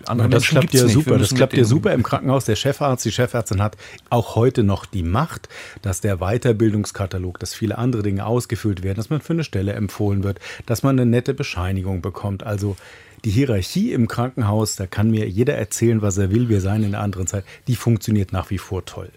[0.06, 1.18] andere das Menschen klappt ja super.
[1.18, 2.46] Das klappt ja super im Krankenhaus.
[2.46, 3.78] Der Chefarzt, die Chefärztin hat
[4.10, 5.50] auch heute noch die Macht,
[5.84, 10.24] dass der Weiterbildungskatalog, dass viele andere Dinge ausgefüllt werden, dass man für eine Stelle empfohlen
[10.24, 12.44] wird, dass man eine nette Bescheinigung bekommt.
[12.44, 12.76] Also
[13.24, 16.50] die Hierarchie im Krankenhaus, da kann mir jeder erzählen, was er will.
[16.50, 17.44] Wir seien in einer anderen Zeit.
[17.68, 19.10] Die funktioniert nach wie vor toll.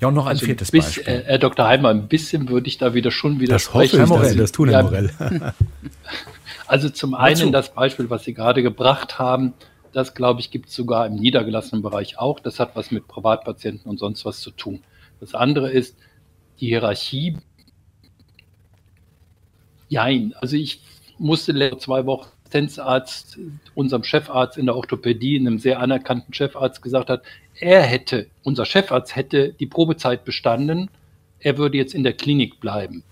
[0.00, 1.12] Ja, und noch ein also viertes bis, Beispiel.
[1.12, 1.66] Äh, Herr Dr.
[1.66, 3.98] Heimer, ein bisschen würde ich da wieder schon widersprechen.
[3.98, 5.10] Das hoffe ich, dass Sie das tun, Herr Morell.
[6.66, 9.54] also zum einen das Beispiel, was Sie gerade gebracht haben,
[9.92, 12.38] das, glaube ich, gibt es sogar im niedergelassenen Bereich auch.
[12.38, 14.82] Das hat was mit Privatpatienten und sonst was zu tun.
[15.18, 15.96] Das andere ist
[16.60, 17.36] die Hierarchie.
[19.88, 20.34] Jein.
[20.40, 20.82] Also ich
[21.18, 23.38] musste zwei Wochen Assistenzarzt,
[23.74, 27.22] unserem Chefarzt in der Orthopädie, einem sehr anerkannten Chefarzt gesagt hat,
[27.60, 30.90] er hätte, unser Chefarzt hätte die Probezeit bestanden,
[31.40, 33.02] er würde jetzt in der Klinik bleiben.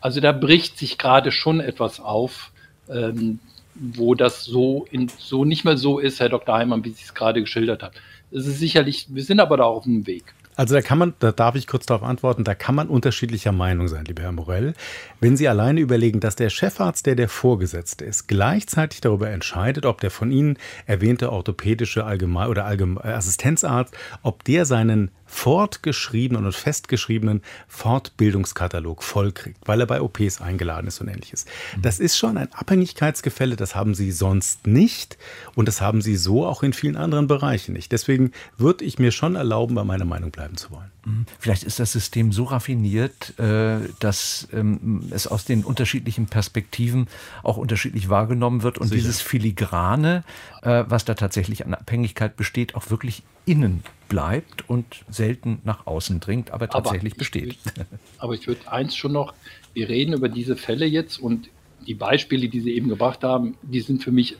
[0.00, 2.52] Also da bricht sich gerade schon etwas auf,
[2.88, 3.38] ähm,
[3.74, 6.54] wo das so, in, so nicht mehr so ist, Herr Dr.
[6.54, 7.92] Heimann, wie Sie es gerade geschildert hat.
[8.30, 10.34] Es ist sicherlich, wir sind aber da auf dem Weg.
[10.60, 13.88] Also da kann man, da darf ich kurz darauf antworten, da kann man unterschiedlicher Meinung
[13.88, 14.74] sein, lieber Herr Morell.
[15.18, 20.02] Wenn Sie alleine überlegen, dass der Chefarzt, der der Vorgesetzte ist, gleichzeitig darüber entscheidet, ob
[20.02, 27.42] der von Ihnen erwähnte orthopädische Allgemein oder Allgemein Assistenzarzt, ob der seinen fortgeschriebenen und festgeschriebenen
[27.68, 31.46] Fortbildungskatalog vollkriegt, weil er bei OPs eingeladen ist und ähnliches.
[31.76, 31.82] Mhm.
[31.82, 35.16] Das ist schon ein Abhängigkeitsgefälle, das haben sie sonst nicht
[35.54, 37.92] und das haben sie so auch in vielen anderen Bereichen nicht.
[37.92, 40.90] Deswegen würde ich mir schon erlauben, bei meiner Meinung bleiben zu wollen.
[41.04, 41.26] Mhm.
[41.38, 47.08] Vielleicht ist das System so raffiniert, äh, dass ähm, es aus den unterschiedlichen Perspektiven
[47.42, 48.98] auch unterschiedlich wahrgenommen wird und Sicher.
[48.98, 50.24] dieses Filigrane,
[50.62, 56.20] äh, was da tatsächlich an Abhängigkeit besteht, auch wirklich innen bleibt und selten nach außen
[56.20, 57.58] dringt, aber tatsächlich aber besteht.
[57.64, 57.86] Würd,
[58.18, 59.34] aber ich würde eins schon noch,
[59.72, 61.48] wir reden über diese Fälle jetzt und
[61.86, 64.36] die Beispiele, die Sie eben gebracht haben, die sind für mich,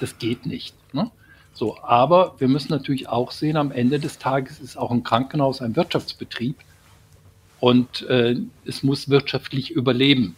[0.00, 0.74] das geht nicht.
[0.92, 1.10] Ne?
[1.52, 5.60] So, aber wir müssen natürlich auch sehen, am Ende des Tages ist auch ein Krankenhaus
[5.60, 6.56] ein Wirtschaftsbetrieb
[7.60, 10.36] und äh, es muss wirtschaftlich überleben.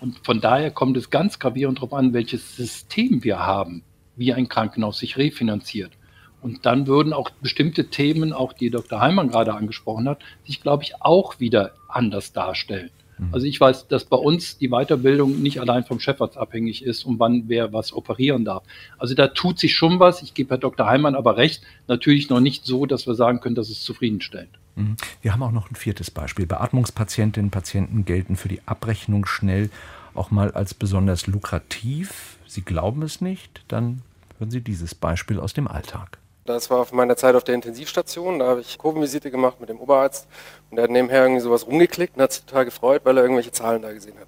[0.00, 3.82] Und von daher kommt es ganz gravierend darauf an, welches System wir haben,
[4.16, 5.92] wie ein Krankenhaus sich refinanziert.
[6.40, 9.00] Und dann würden auch bestimmte Themen, auch die Dr.
[9.00, 12.90] Heimann gerade angesprochen hat, sich, glaube ich, auch wieder anders darstellen.
[13.18, 13.28] Mhm.
[13.32, 17.18] Also ich weiß, dass bei uns die Weiterbildung nicht allein vom Chefarzt abhängig ist und
[17.18, 18.64] wann wer was operieren darf.
[18.98, 20.22] Also da tut sich schon was.
[20.22, 20.86] Ich gebe Herr Dr.
[20.86, 21.62] Heimann aber recht.
[21.88, 24.58] Natürlich noch nicht so, dass wir sagen können, dass es zufriedenstellend.
[24.76, 24.96] Mhm.
[25.20, 26.46] Wir haben auch noch ein viertes Beispiel.
[26.46, 29.70] Beatmungspatientinnen und Patienten gelten für die Abrechnung schnell
[30.14, 32.38] auch mal als besonders lukrativ.
[32.46, 34.02] Sie glauben es nicht, dann
[34.38, 36.18] hören Sie dieses Beispiel aus dem Alltag.
[36.44, 38.40] Das war auf meiner Zeit auf der Intensivstation.
[38.40, 40.26] Da habe ich Kurvenvisite gemacht mit dem Oberarzt
[40.70, 43.52] und der hat nebenher irgendwie sowas rumgeklickt und hat sich total gefreut, weil er irgendwelche
[43.52, 44.26] Zahlen da gesehen hat.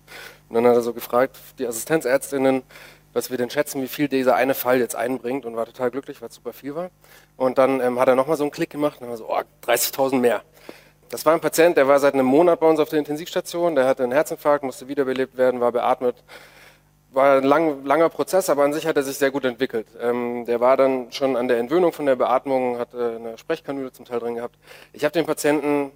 [0.48, 2.62] Und dann hat er so gefragt, die Assistenzärztinnen,
[3.12, 6.20] was wir denn schätzen, wie viel dieser eine Fall jetzt einbringt und war total glücklich,
[6.22, 6.90] weil es super viel war.
[7.36, 10.16] Und dann ähm, hat er nochmal so einen Klick gemacht und war so, oh, 30.000
[10.20, 10.42] mehr.
[11.08, 13.86] Das war ein Patient, der war seit einem Monat bei uns auf der Intensivstation, der
[13.86, 16.16] hatte einen Herzinfarkt, musste wiederbelebt werden, war beatmet
[17.14, 19.86] war ein lang, langer Prozess, aber an sich hat er sich sehr gut entwickelt.
[20.00, 24.04] Ähm, der war dann schon an der Entwöhnung von der Beatmung, hat eine Sprechkanüle zum
[24.04, 24.56] Teil drin gehabt.
[24.92, 25.90] Ich habe den Patienten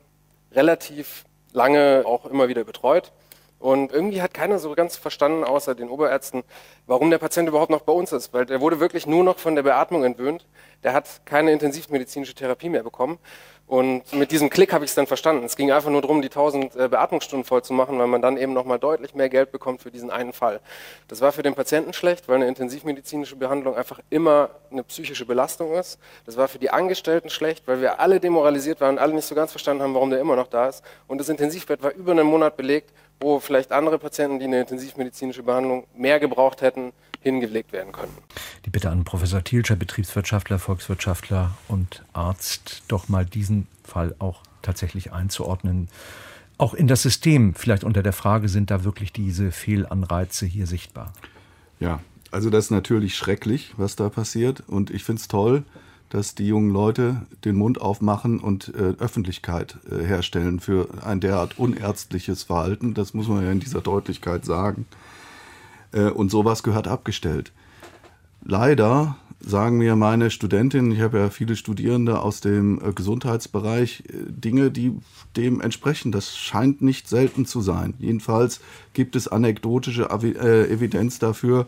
[0.52, 3.12] relativ lange auch immer wieder betreut.
[3.58, 6.44] Und irgendwie hat keiner so ganz verstanden, außer den Oberärzten,
[6.86, 8.32] warum der Patient überhaupt noch bei uns ist.
[8.32, 10.46] Weil der wurde wirklich nur noch von der Beatmung entwöhnt.
[10.84, 13.18] der hat keine intensivmedizinische Therapie mehr bekommen.
[13.68, 15.44] Und mit diesem Klick habe ich es dann verstanden.
[15.44, 18.38] Es ging einfach nur darum, die 1000 äh, Beatmungsstunden voll zu machen, weil man dann
[18.38, 20.60] eben nochmal deutlich mehr Geld bekommt für diesen einen Fall.
[21.06, 25.74] Das war für den Patienten schlecht, weil eine intensivmedizinische Behandlung einfach immer eine psychische Belastung
[25.74, 25.98] ist.
[26.24, 29.34] Das war für die Angestellten schlecht, weil wir alle demoralisiert waren und alle nicht so
[29.34, 30.82] ganz verstanden haben, warum der immer noch da ist.
[31.06, 35.42] Und das Intensivbett war über einen Monat belegt, wo vielleicht andere Patienten, die eine intensivmedizinische
[35.42, 38.12] Behandlung mehr gebraucht hätten, hingelegt werden können.
[38.64, 45.12] Die Bitte an Professor Thielscher, Betriebswirtschaftler, Volkswirtschaftler und Arzt, doch mal diesen Fall auch tatsächlich
[45.12, 45.88] einzuordnen.
[46.58, 51.12] Auch in das System, vielleicht unter der Frage, sind da wirklich diese Fehlanreize hier sichtbar?
[51.80, 52.00] Ja,
[52.30, 54.62] also das ist natürlich schrecklich, was da passiert.
[54.66, 55.64] Und ich finde es toll,
[56.10, 61.58] dass die jungen Leute den Mund aufmachen und äh, Öffentlichkeit äh, herstellen für ein derart
[61.58, 62.94] unärztliches Verhalten.
[62.94, 64.86] Das muss man ja in dieser Deutlichkeit sagen.
[65.92, 67.52] Äh, und sowas gehört abgestellt.
[68.44, 74.12] Leider sagen mir meine Studentinnen, ich habe ja viele Studierende aus dem äh, Gesundheitsbereich, äh,
[74.28, 74.96] Dinge, die
[75.36, 76.10] dem entsprechen.
[76.10, 77.94] Das scheint nicht selten zu sein.
[77.98, 78.60] Jedenfalls
[78.94, 81.66] gibt es anekdotische Evidenz dafür,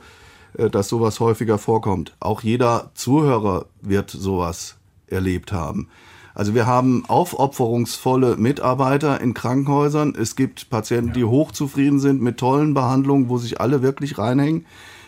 [0.54, 2.14] dass sowas häufiger vorkommt.
[2.20, 5.88] Auch jeder Zuhörer wird sowas erlebt haben.
[6.34, 10.14] Also wir haben aufopferungsvolle Mitarbeiter in Krankenhäusern.
[10.16, 14.64] Es gibt Patienten, die hochzufrieden sind mit tollen Behandlungen, wo sich alle wirklich reinhängen.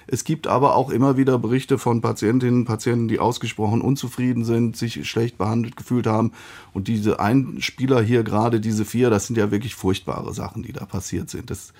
[0.09, 4.77] Es gibt aber auch immer wieder Berichte von Patientinnen und Patienten, die ausgesprochen unzufrieden sind,
[4.77, 6.33] sich schlecht behandelt gefühlt haben.
[6.75, 10.85] Und diese Einspieler hier gerade, diese vier, das sind ja wirklich furchtbare Sachen, die da
[10.87, 11.51] passiert sind.
[11.51, 11.73] Das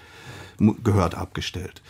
[0.85, 1.83] gehört abgestellt.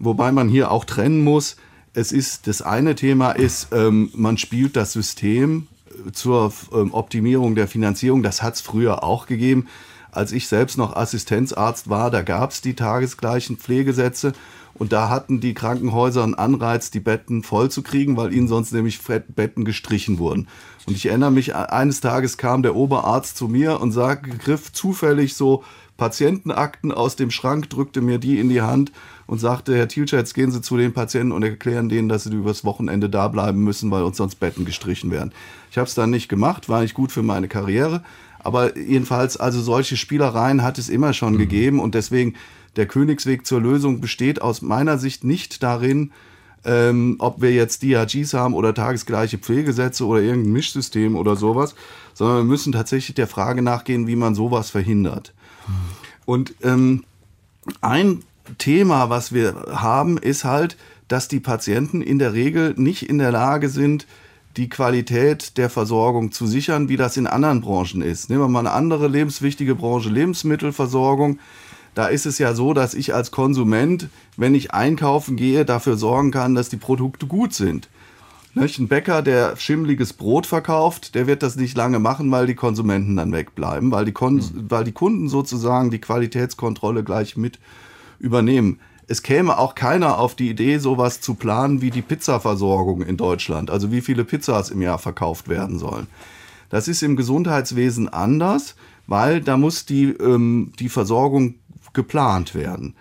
[0.00, 1.56] Wobei man hier auch trennen muss,
[1.92, 5.66] es ist, das eine Thema ist, ähm, man spielt das System
[6.12, 8.22] zur ähm, Optimierung der Finanzierung.
[8.22, 9.66] Das hat es früher auch gegeben.
[10.10, 14.32] Als ich selbst noch Assistenzarzt war, da gab es die tagesgleichen Pflegesätze
[14.74, 18.72] und da hatten die Krankenhäuser einen Anreiz, die Betten voll zu kriegen, weil ihnen sonst
[18.72, 20.48] nämlich Betten gestrichen wurden.
[20.86, 25.34] Und ich erinnere mich, eines Tages kam der Oberarzt zu mir und sagte, griff zufällig
[25.34, 25.64] so
[26.00, 28.90] Patientenakten aus dem Schrank, drückte mir die in die Hand
[29.26, 32.32] und sagte, Herr Thielscher, jetzt gehen Sie zu den Patienten und erklären denen, dass sie
[32.32, 35.32] übers Wochenende da bleiben müssen, weil uns sonst Betten gestrichen werden.
[35.70, 38.02] Ich habe es dann nicht gemacht, war nicht gut für meine Karriere.
[38.38, 41.38] Aber jedenfalls, also solche Spielereien hat es immer schon mhm.
[41.38, 42.32] gegeben und deswegen
[42.76, 46.12] der Königsweg zur Lösung besteht aus meiner Sicht nicht darin,
[46.64, 51.74] ähm, ob wir jetzt DRGs haben oder tagesgleiche Pflegesätze oder irgendein Mischsystem oder sowas,
[52.14, 55.34] sondern wir müssen tatsächlich der Frage nachgehen, wie man sowas verhindert.
[56.26, 57.04] Und ähm,
[57.80, 58.22] ein
[58.58, 60.76] Thema, was wir haben, ist halt,
[61.08, 64.06] dass die Patienten in der Regel nicht in der Lage sind,
[64.56, 68.30] die Qualität der Versorgung zu sichern, wie das in anderen Branchen ist.
[68.30, 71.38] Nehmen wir mal eine andere lebenswichtige Branche, Lebensmittelversorgung.
[71.94, 76.30] Da ist es ja so, dass ich als Konsument, wenn ich einkaufen gehe, dafür sorgen
[76.30, 77.88] kann, dass die Produkte gut sind.
[78.56, 83.16] Ein Bäcker, der schimmliges Brot verkauft, der wird das nicht lange machen, weil die Konsumenten
[83.16, 84.66] dann wegbleiben, weil die, Kon mhm.
[84.68, 87.60] weil die Kunden sozusagen die Qualitätskontrolle gleich mit
[88.18, 88.80] übernehmen.
[89.06, 93.70] Es käme auch keiner auf die Idee, sowas zu planen wie die Pizzaversorgung in Deutschland,
[93.70, 96.06] also wie viele Pizzas im Jahr verkauft werden sollen.
[96.70, 101.54] Das ist im Gesundheitswesen anders, weil da muss die, ähm, die Versorgung
[101.92, 102.94] geplant werden.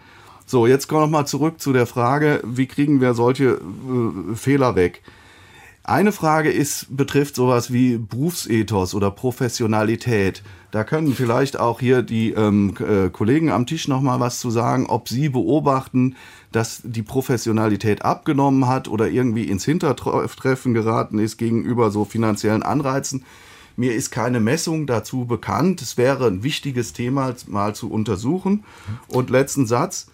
[0.46, 4.76] So, jetzt kommen wir nochmal zurück zu der Frage, wie kriegen wir solche äh, Fehler
[4.76, 5.04] weg?
[5.90, 10.44] Eine Frage ist, betrifft sowas wie Berufsethos oder Professionalität.
[10.70, 14.52] Da können vielleicht auch hier die ähm, äh, Kollegen am Tisch noch mal was zu
[14.52, 16.16] sagen, ob sie beobachten,
[16.52, 23.26] dass die Professionalität abgenommen hat oder irgendwie ins Hintertreffen geraten ist gegenüber so finanziellen Anreizen.
[23.76, 25.82] Mir ist keine Messung dazu bekannt.
[25.82, 28.64] Es wäre ein wichtiges Thema mal zu untersuchen.
[29.08, 30.06] Und letzten Satz.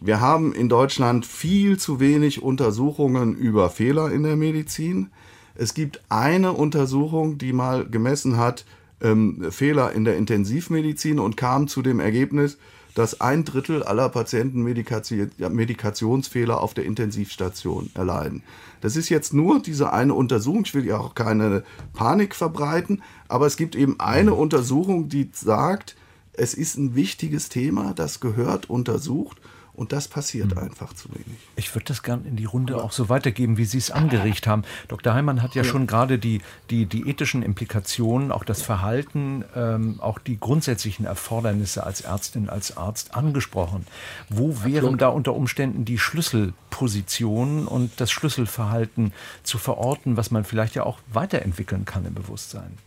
[0.00, 5.08] Wir haben in Deutschland viel zu wenig Untersuchungen über Fehler in der Medizin.
[5.54, 8.66] Es gibt eine Untersuchung, die mal gemessen hat
[9.00, 12.58] ähm, Fehler in der Intensivmedizin und kam zu dem Ergebnis,
[12.94, 18.42] dass ein Drittel aller Patienten Medikation, Medikationsfehler auf der Intensivstation erleiden.
[18.82, 20.62] Das ist jetzt nur diese eine Untersuchung.
[20.64, 21.62] Ich will ja auch keine
[21.94, 25.96] Panik verbreiten, aber es gibt eben eine Untersuchung, die sagt,
[26.34, 29.40] es ist ein wichtiges Thema, das gehört untersucht
[29.76, 30.58] und das passiert mhm.
[30.58, 31.38] einfach zu wenig.
[31.56, 34.46] Ich würde das gerne in die Runde Aber auch so weitergeben, wie Sie es angeregt
[34.46, 34.62] haben.
[34.88, 35.14] Dr.
[35.14, 35.68] Heimann hat ja, ja.
[35.68, 36.40] schon gerade die,
[36.70, 42.76] die, die ethischen Implikationen, auch das Verhalten, ähm, auch die grundsätzlichen Erfordernisse als Ärztin, als
[42.76, 43.86] Arzt angesprochen.
[44.28, 50.74] Wo wären da unter Umständen die Schlüsselpositionen und das Schlüsselverhalten zu verorten, was man vielleicht
[50.74, 52.78] ja auch weiterentwickeln kann im Bewusstsein?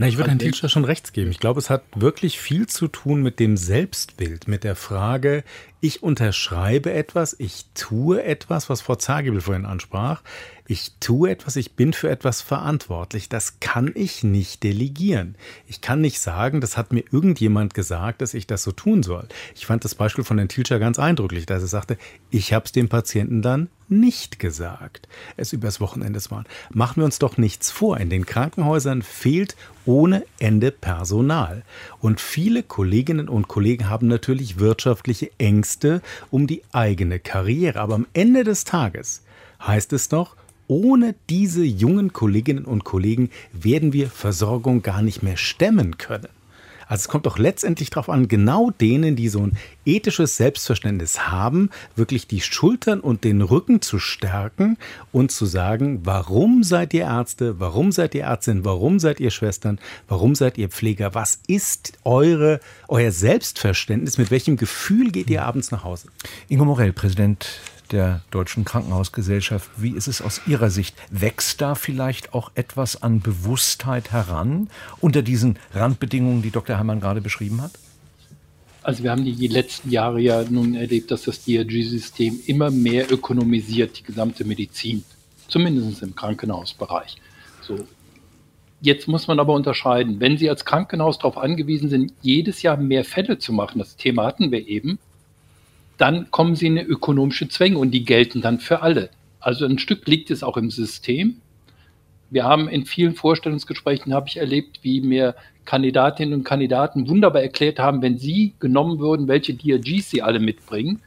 [0.00, 1.32] Na, ich würde Herrn Tilscher schon rechts geben.
[1.32, 5.42] Ich glaube, es hat wirklich viel zu tun mit dem Selbstbild, mit der Frage,
[5.80, 10.22] ich unterschreibe etwas, ich tue etwas, was Frau Zagebel vorhin ansprach.
[10.68, 13.28] Ich tue etwas, ich bin für etwas verantwortlich.
[13.28, 15.34] Das kann ich nicht delegieren.
[15.66, 19.26] Ich kann nicht sagen, das hat mir irgendjemand gesagt, dass ich das so tun soll.
[19.56, 21.98] Ich fand das Beispiel von Herrn Tilscher ganz eindrücklich, dass er sagte,
[22.30, 26.46] ich habe es dem Patienten dann nicht gesagt, es übers Wochenende waren.
[26.70, 27.98] Machen wir uns doch nichts vor.
[27.98, 31.62] In den Krankenhäusern fehlt ohne Ende Personal.
[32.00, 37.80] Und viele Kolleginnen und Kollegen haben natürlich wirtschaftliche Ängste um die eigene Karriere.
[37.80, 39.22] Aber am Ende des Tages
[39.66, 40.36] heißt es doch,
[40.66, 46.28] ohne diese jungen Kolleginnen und Kollegen werden wir Versorgung gar nicht mehr stemmen können.
[46.88, 51.70] Also es kommt doch letztendlich darauf an, genau denen, die so ein ethisches Selbstverständnis haben,
[51.96, 54.78] wirklich die Schultern und den Rücken zu stärken
[55.12, 59.78] und zu sagen, warum seid ihr Ärzte, warum seid ihr Ärztin, warum seid ihr Schwestern,
[60.08, 65.70] warum seid ihr Pfleger, was ist eure, euer Selbstverständnis, mit welchem Gefühl geht ihr abends
[65.70, 66.08] nach Hause?
[66.48, 67.60] Ingo Morell, Präsident
[67.92, 69.70] der Deutschen Krankenhausgesellschaft.
[69.76, 70.96] Wie ist es aus Ihrer Sicht?
[71.10, 74.68] Wächst da vielleicht auch etwas an Bewusstheit heran
[75.00, 76.78] unter diesen Randbedingungen, die Dr.
[76.78, 77.72] Heimann gerade beschrieben hat?
[78.82, 83.98] Also wir haben die letzten Jahre ja nun erlebt, dass das DRG-System immer mehr ökonomisiert,
[83.98, 85.04] die gesamte Medizin,
[85.48, 87.16] zumindest im Krankenhausbereich.
[87.60, 87.86] So.
[88.80, 93.04] Jetzt muss man aber unterscheiden, wenn Sie als Krankenhaus darauf angewiesen sind, jedes Jahr mehr
[93.04, 94.98] Fälle zu machen, das Thema hatten wir eben,
[95.98, 99.10] dann kommen sie in ökonomische Zwänge und die gelten dann für alle.
[99.40, 101.40] Also ein Stück liegt es auch im System.
[102.30, 105.34] Wir haben in vielen Vorstellungsgesprächen, habe ich erlebt, wie mir
[105.64, 111.02] Kandidatinnen und Kandidaten wunderbar erklärt haben, wenn sie genommen würden, welche DRGs sie alle mitbringen.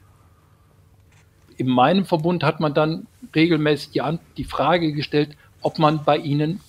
[1.57, 4.01] In meinem Verbund hat man dann regelmäßig die,
[4.37, 5.29] die Frage gestellt,
[5.61, 6.59] ob man bei ihnen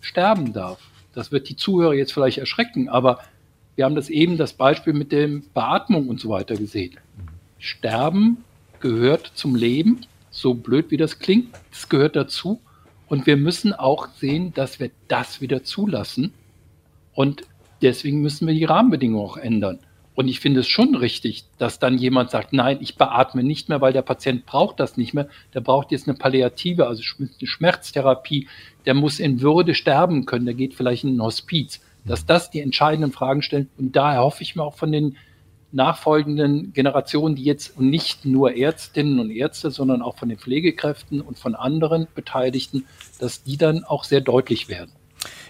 [0.00, 0.80] sterben darf.
[1.12, 3.20] Das wird die Zuhörer jetzt vielleicht erschrecken, aber
[3.76, 6.98] wir haben das eben das Beispiel mit der Beatmung und so weiter gesehen.
[7.60, 8.42] Sterben
[8.80, 10.00] gehört zum Leben,
[10.30, 12.60] so blöd wie das klingt, es gehört dazu.
[13.06, 16.32] Und wir müssen auch sehen, dass wir das wieder zulassen.
[17.12, 17.42] Und
[17.82, 19.80] deswegen müssen wir die Rahmenbedingungen auch ändern.
[20.14, 23.80] Und ich finde es schon richtig, dass dann jemand sagt, nein, ich beatme nicht mehr,
[23.80, 25.28] weil der Patient braucht das nicht mehr.
[25.54, 28.48] Der braucht jetzt eine Palliative, also eine Schmerztherapie.
[28.86, 30.44] Der muss in Würde sterben können.
[30.44, 31.80] Der geht vielleicht in ein Hospiz.
[32.04, 33.68] Dass das die entscheidenden Fragen stellen.
[33.76, 35.16] Und daher hoffe ich mir auch von den
[35.72, 41.38] nachfolgenden Generationen, die jetzt nicht nur Ärztinnen und Ärzte, sondern auch von den Pflegekräften und
[41.38, 42.86] von anderen Beteiligten,
[43.18, 44.92] dass die dann auch sehr deutlich werden.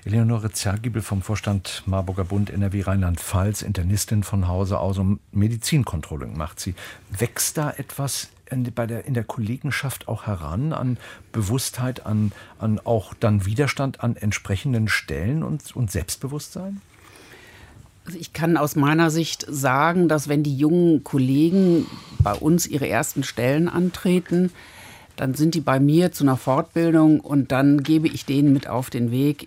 [0.04, 6.58] Eleonore Zergibel vom Vorstand Marburger Bund NRW Rheinland-Pfalz, Internistin von Hause aus und Medizinkontrolling macht
[6.58, 6.74] sie.
[7.10, 10.98] Wächst da etwas in, bei der, in der Kollegenschaft auch heran an
[11.32, 16.80] Bewusstheit, an, an auch dann Widerstand an entsprechenden Stellen und, und Selbstbewusstsein?
[18.10, 21.86] Also ich kann aus meiner Sicht sagen, dass wenn die jungen Kollegen
[22.18, 24.50] bei uns ihre ersten Stellen antreten,
[25.14, 28.90] dann sind die bei mir zu einer Fortbildung und dann gebe ich denen mit auf
[28.90, 29.46] den Weg,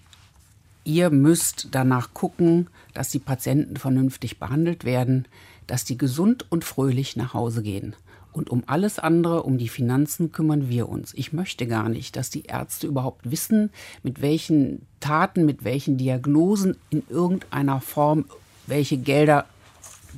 [0.86, 5.26] ihr müsst danach gucken, dass die Patienten vernünftig behandelt werden,
[5.68, 7.98] dass die gesund und fröhlich nach Hause gehen.
[8.32, 11.14] Und um alles andere, um die Finanzen kümmern wir uns.
[11.16, 13.72] Ich möchte gar nicht, dass die Ärzte überhaupt wissen,
[14.04, 18.24] mit welchen Taten, mit welchen Diagnosen in irgendeiner Form
[18.68, 19.46] welche Gelder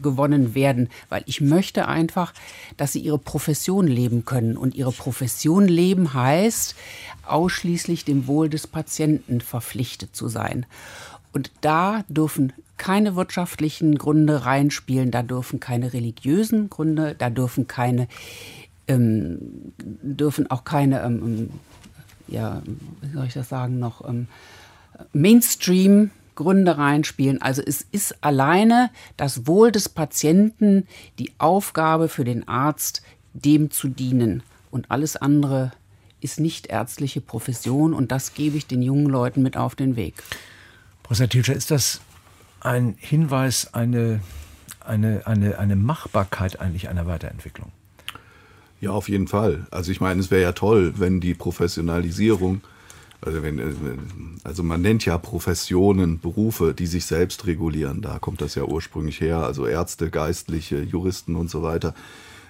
[0.01, 2.33] gewonnen werden, weil ich möchte einfach,
[2.77, 4.57] dass sie ihre Profession leben können.
[4.57, 6.75] Und ihre Profession leben heißt,
[7.25, 10.65] ausschließlich dem Wohl des Patienten verpflichtet zu sein.
[11.31, 18.07] Und da dürfen keine wirtschaftlichen Gründe reinspielen, da dürfen keine religiösen Gründe, da dürfen keine,
[18.87, 21.49] ähm, dürfen auch keine, ähm, ähm
[22.27, 22.63] ja,
[23.01, 24.27] wie soll ich das sagen, noch ähm,
[25.13, 27.41] Mainstream Gründe reinspielen.
[27.41, 30.87] Also es ist alleine das Wohl des Patienten
[31.19, 33.01] die Aufgabe für den Arzt,
[33.33, 34.43] dem zu dienen.
[34.71, 35.71] Und alles andere
[36.21, 40.15] ist nicht ärztliche Profession und das gebe ich den jungen Leuten mit auf den Weg.
[41.03, 42.01] Professor Tilscher, ist das
[42.61, 44.21] ein Hinweis, eine,
[44.79, 47.71] eine, eine, eine Machbarkeit eigentlich einer Weiterentwicklung?
[48.81, 49.67] Ja, auf jeden Fall.
[49.71, 52.61] Also ich meine, es wäre ja toll, wenn die Professionalisierung
[53.25, 53.73] also, wenn, äh,
[54.43, 58.01] also man nennt ja Professionen, Berufe, die sich selbst regulieren.
[58.01, 59.37] Da kommt das ja ursprünglich her.
[59.39, 61.93] Also Ärzte, Geistliche, Juristen und so weiter.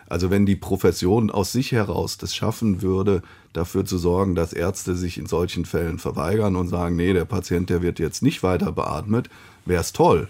[0.07, 3.23] Also wenn die Profession aus sich heraus das schaffen würde,
[3.53, 7.69] dafür zu sorgen, dass Ärzte sich in solchen Fällen verweigern und sagen, nee, der Patient,
[7.69, 9.29] der wird jetzt nicht weiter beatmet,
[9.65, 10.27] wäre es toll.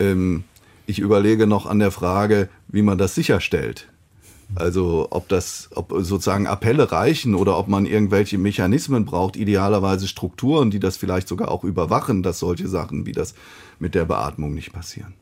[0.00, 0.44] Ähm,
[0.86, 3.88] ich überlege noch an der Frage, wie man das sicherstellt.
[4.54, 10.70] Also ob das, ob sozusagen Appelle reichen oder ob man irgendwelche Mechanismen braucht, idealerweise Strukturen,
[10.70, 13.34] die das vielleicht sogar auch überwachen, dass solche Sachen wie das
[13.78, 15.14] mit der Beatmung nicht passieren.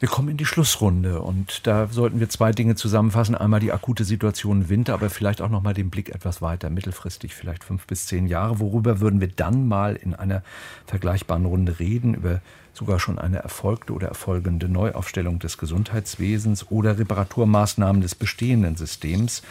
[0.00, 3.34] Wir kommen in die Schlussrunde und da sollten wir zwei Dinge zusammenfassen.
[3.34, 6.68] Einmal die akute Situation im Winter, aber vielleicht auch noch mal den Blick etwas weiter,
[6.68, 8.58] mittelfristig, vielleicht fünf bis zehn Jahre.
[8.60, 10.42] Worüber würden wir dann mal in einer
[10.86, 12.14] vergleichbaren Runde reden?
[12.14, 12.42] Über
[12.74, 19.42] sogar schon eine erfolgte oder erfolgende Neuaufstellung des Gesundheitswesens oder Reparaturmaßnahmen des bestehenden Systems.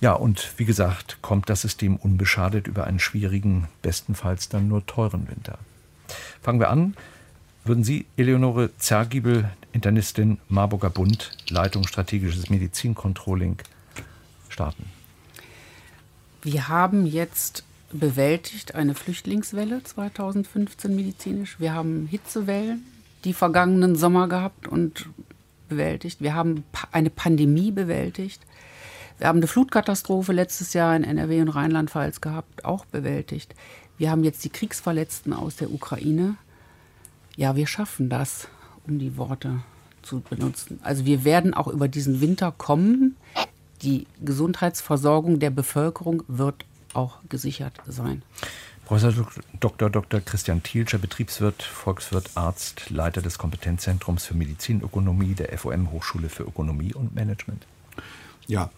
[0.00, 5.28] Ja, und wie gesagt, kommt das System unbeschadet über einen schwierigen, bestenfalls dann nur teuren
[5.28, 5.58] Winter.
[6.40, 6.94] Fangen wir an
[7.66, 13.56] würden Sie, Eleonore Zergiebel, Internistin Marburger Bund, Leitung strategisches Medizincontrolling,
[14.48, 14.84] starten?
[16.42, 21.58] Wir haben jetzt bewältigt eine Flüchtlingswelle 2015 medizinisch.
[21.60, 22.84] Wir haben Hitzewellen
[23.24, 25.08] die vergangenen Sommer gehabt und
[25.68, 26.20] bewältigt.
[26.20, 28.40] Wir haben eine Pandemie bewältigt.
[29.18, 33.54] Wir haben eine Flutkatastrophe letztes Jahr in NRW und Rheinland-Pfalz gehabt, auch bewältigt.
[33.98, 36.36] Wir haben jetzt die Kriegsverletzten aus der Ukraine
[37.36, 38.48] ja, wir schaffen das,
[38.86, 39.60] um die Worte
[40.02, 40.80] zu benutzen.
[40.82, 43.16] Also wir werden auch über diesen Winter kommen.
[43.82, 46.64] Die Gesundheitsversorgung der Bevölkerung wird
[46.96, 48.22] auch gesichert sein.
[48.86, 49.26] Professor
[49.58, 49.90] Dr.
[49.90, 50.20] Dr.
[50.20, 56.94] Christian Thielscher, Betriebswirt, Volkswirt, Arzt, Leiter des Kompetenzzentrums für Medizinökonomie der FOM Hochschule für Ökonomie
[56.94, 57.66] und Management.
[58.46, 58.70] Ja,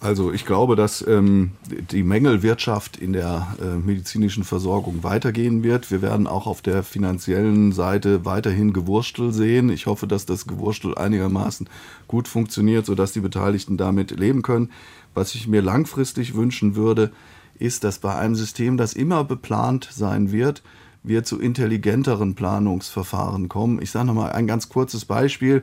[0.00, 1.52] also ich glaube, dass ähm,
[1.90, 5.90] die Mängelwirtschaft in der äh, medizinischen Versorgung weitergehen wird.
[5.90, 9.68] Wir werden auch auf der finanziellen Seite weiterhin Gewurstel sehen.
[9.68, 11.68] Ich hoffe, dass das Gewurstel einigermaßen
[12.08, 14.70] gut funktioniert, sodass die Beteiligten damit leben können.
[15.12, 17.12] Was ich mir langfristig wünschen würde,
[17.60, 20.62] ist, dass bei einem System, das immer beplant sein wird,
[21.02, 23.80] wir zu intelligenteren Planungsverfahren kommen.
[23.80, 25.62] Ich sage nochmal ein ganz kurzes Beispiel.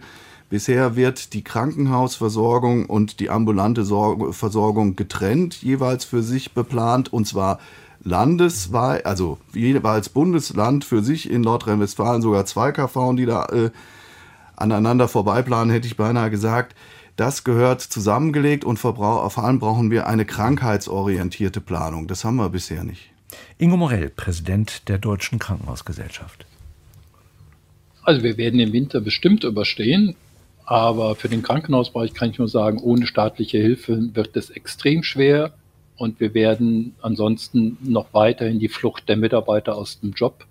[0.49, 3.85] Bisher wird die Krankenhausversorgung und die ambulante
[4.31, 7.59] Versorgung getrennt, jeweils für sich beplant, und zwar
[8.01, 13.71] landesweit, also jeweils Bundesland für sich in Nordrhein-Westfalen sogar zwei KV, die da äh,
[14.55, 16.75] aneinander vorbeiplanen, hätte ich beinahe gesagt.
[17.17, 22.07] Das gehört zusammengelegt und vor allem brauchen wir eine krankheitsorientierte Planung.
[22.07, 23.09] Das haben wir bisher nicht.
[23.57, 26.45] Ingo Morell, Präsident der Deutschen Krankenhausgesellschaft.
[28.03, 30.15] Also wir werden den Winter bestimmt überstehen.
[30.63, 35.53] Aber für den Krankenhausbereich kann ich nur sagen, ohne staatliche Hilfe wird es extrem schwer
[35.95, 40.45] und wir werden ansonsten noch weiterhin die Flucht der Mitarbeiter aus dem Job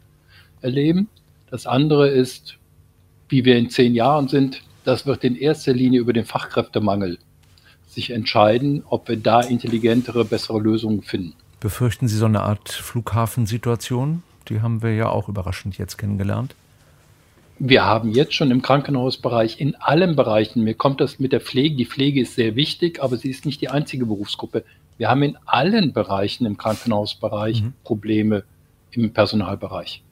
[0.63, 1.09] erleben.
[1.51, 2.57] Das andere ist,
[3.29, 7.19] wie wir in zehn Jahren sind, das wird in erster Linie über den Fachkräftemangel
[7.87, 11.35] sich entscheiden, ob wir da intelligentere, bessere Lösungen finden.
[11.61, 14.23] Befürchten Sie so eine Art Flughafensituation?
[14.49, 16.55] Die haben wir ja auch überraschend jetzt kennengelernt
[17.59, 21.77] wir haben jetzt schon im Krankenhausbereich in allen Bereichen, mir kommt das mit der Pflege,
[21.77, 24.65] die Pflege ist sehr wichtig, aber sie ist nicht die einzige Berufsgruppe.
[24.99, 27.73] Wir haben in allen Bereichen im Krankenhausbereich mhm.
[27.85, 28.45] Probleme
[28.91, 30.03] im Personalbereich.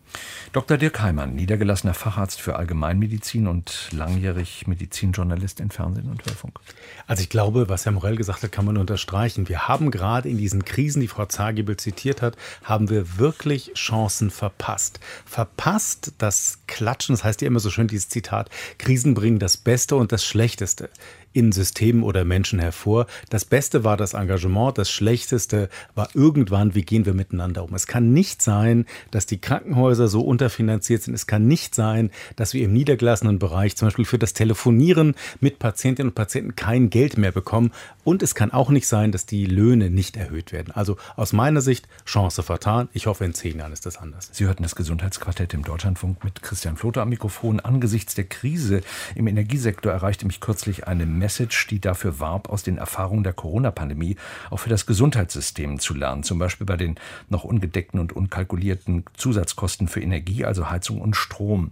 [0.52, 0.76] Dr.
[0.76, 6.60] Dirk Heimann, niedergelassener Facharzt für Allgemeinmedizin und langjährig Medizinjournalist in Fernsehen und Hörfunk.
[7.06, 9.48] Also ich glaube, was Herr Morell gesagt hat, kann man unterstreichen.
[9.48, 14.30] Wir haben gerade in diesen Krisen, die Frau Zagebel zitiert hat, haben wir wirklich Chancen
[14.30, 15.00] verpasst.
[15.26, 18.48] Verpasst das Klatschen, das heißt ja immer so schön dieses Zitat,
[18.78, 20.90] Krisen bringen das Beste und das Schlechteste
[21.35, 23.07] in Systemen oder Menschen hervor.
[23.28, 27.74] Das Beste war das Engagement, das Schlechteste war irgendwann, wie gehen wir miteinander um.
[27.74, 31.12] Es kann nicht sein, dass die Krankenhäuser so unterfinanziert sind.
[31.12, 35.59] Es kann nicht sein, dass wir im niedergelassenen Bereich zum Beispiel für das Telefonieren mit
[35.59, 37.72] Patientinnen und Patienten kein Geld mehr bekommen.
[38.05, 40.72] Und es kann auch nicht sein, dass die Löhne nicht erhöht werden.
[40.72, 42.89] Also aus meiner Sicht Chance vertan.
[42.93, 44.30] Ich hoffe, in zehn Jahren ist das anders.
[44.32, 47.59] Sie hörten das Gesundheitsquartett im Deutschlandfunk mit Christian Flotter am Mikrofon.
[47.59, 48.82] Angesichts der Krise
[49.16, 54.16] im Energiesektor erreichte mich kürzlich eine Message, die dafür warb, aus den Erfahrungen der Corona-Pandemie
[54.51, 56.22] auch für das Gesundheitssystem zu lernen.
[56.22, 56.97] Zum Beispiel bei den
[57.31, 61.70] noch ungedeckten und unkalkulierten Zusatzkosten für Energie, also Heizung und Strom.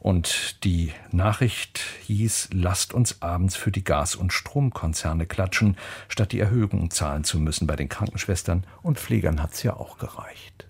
[0.00, 5.76] Und die Nachricht hieß, lasst uns abends für die Gas- und Stromkonzerne klatschen,
[6.08, 7.66] statt die Erhöhungen zahlen zu müssen.
[7.66, 10.63] Bei den Krankenschwestern und Pflegern hat es ja auch gereicht.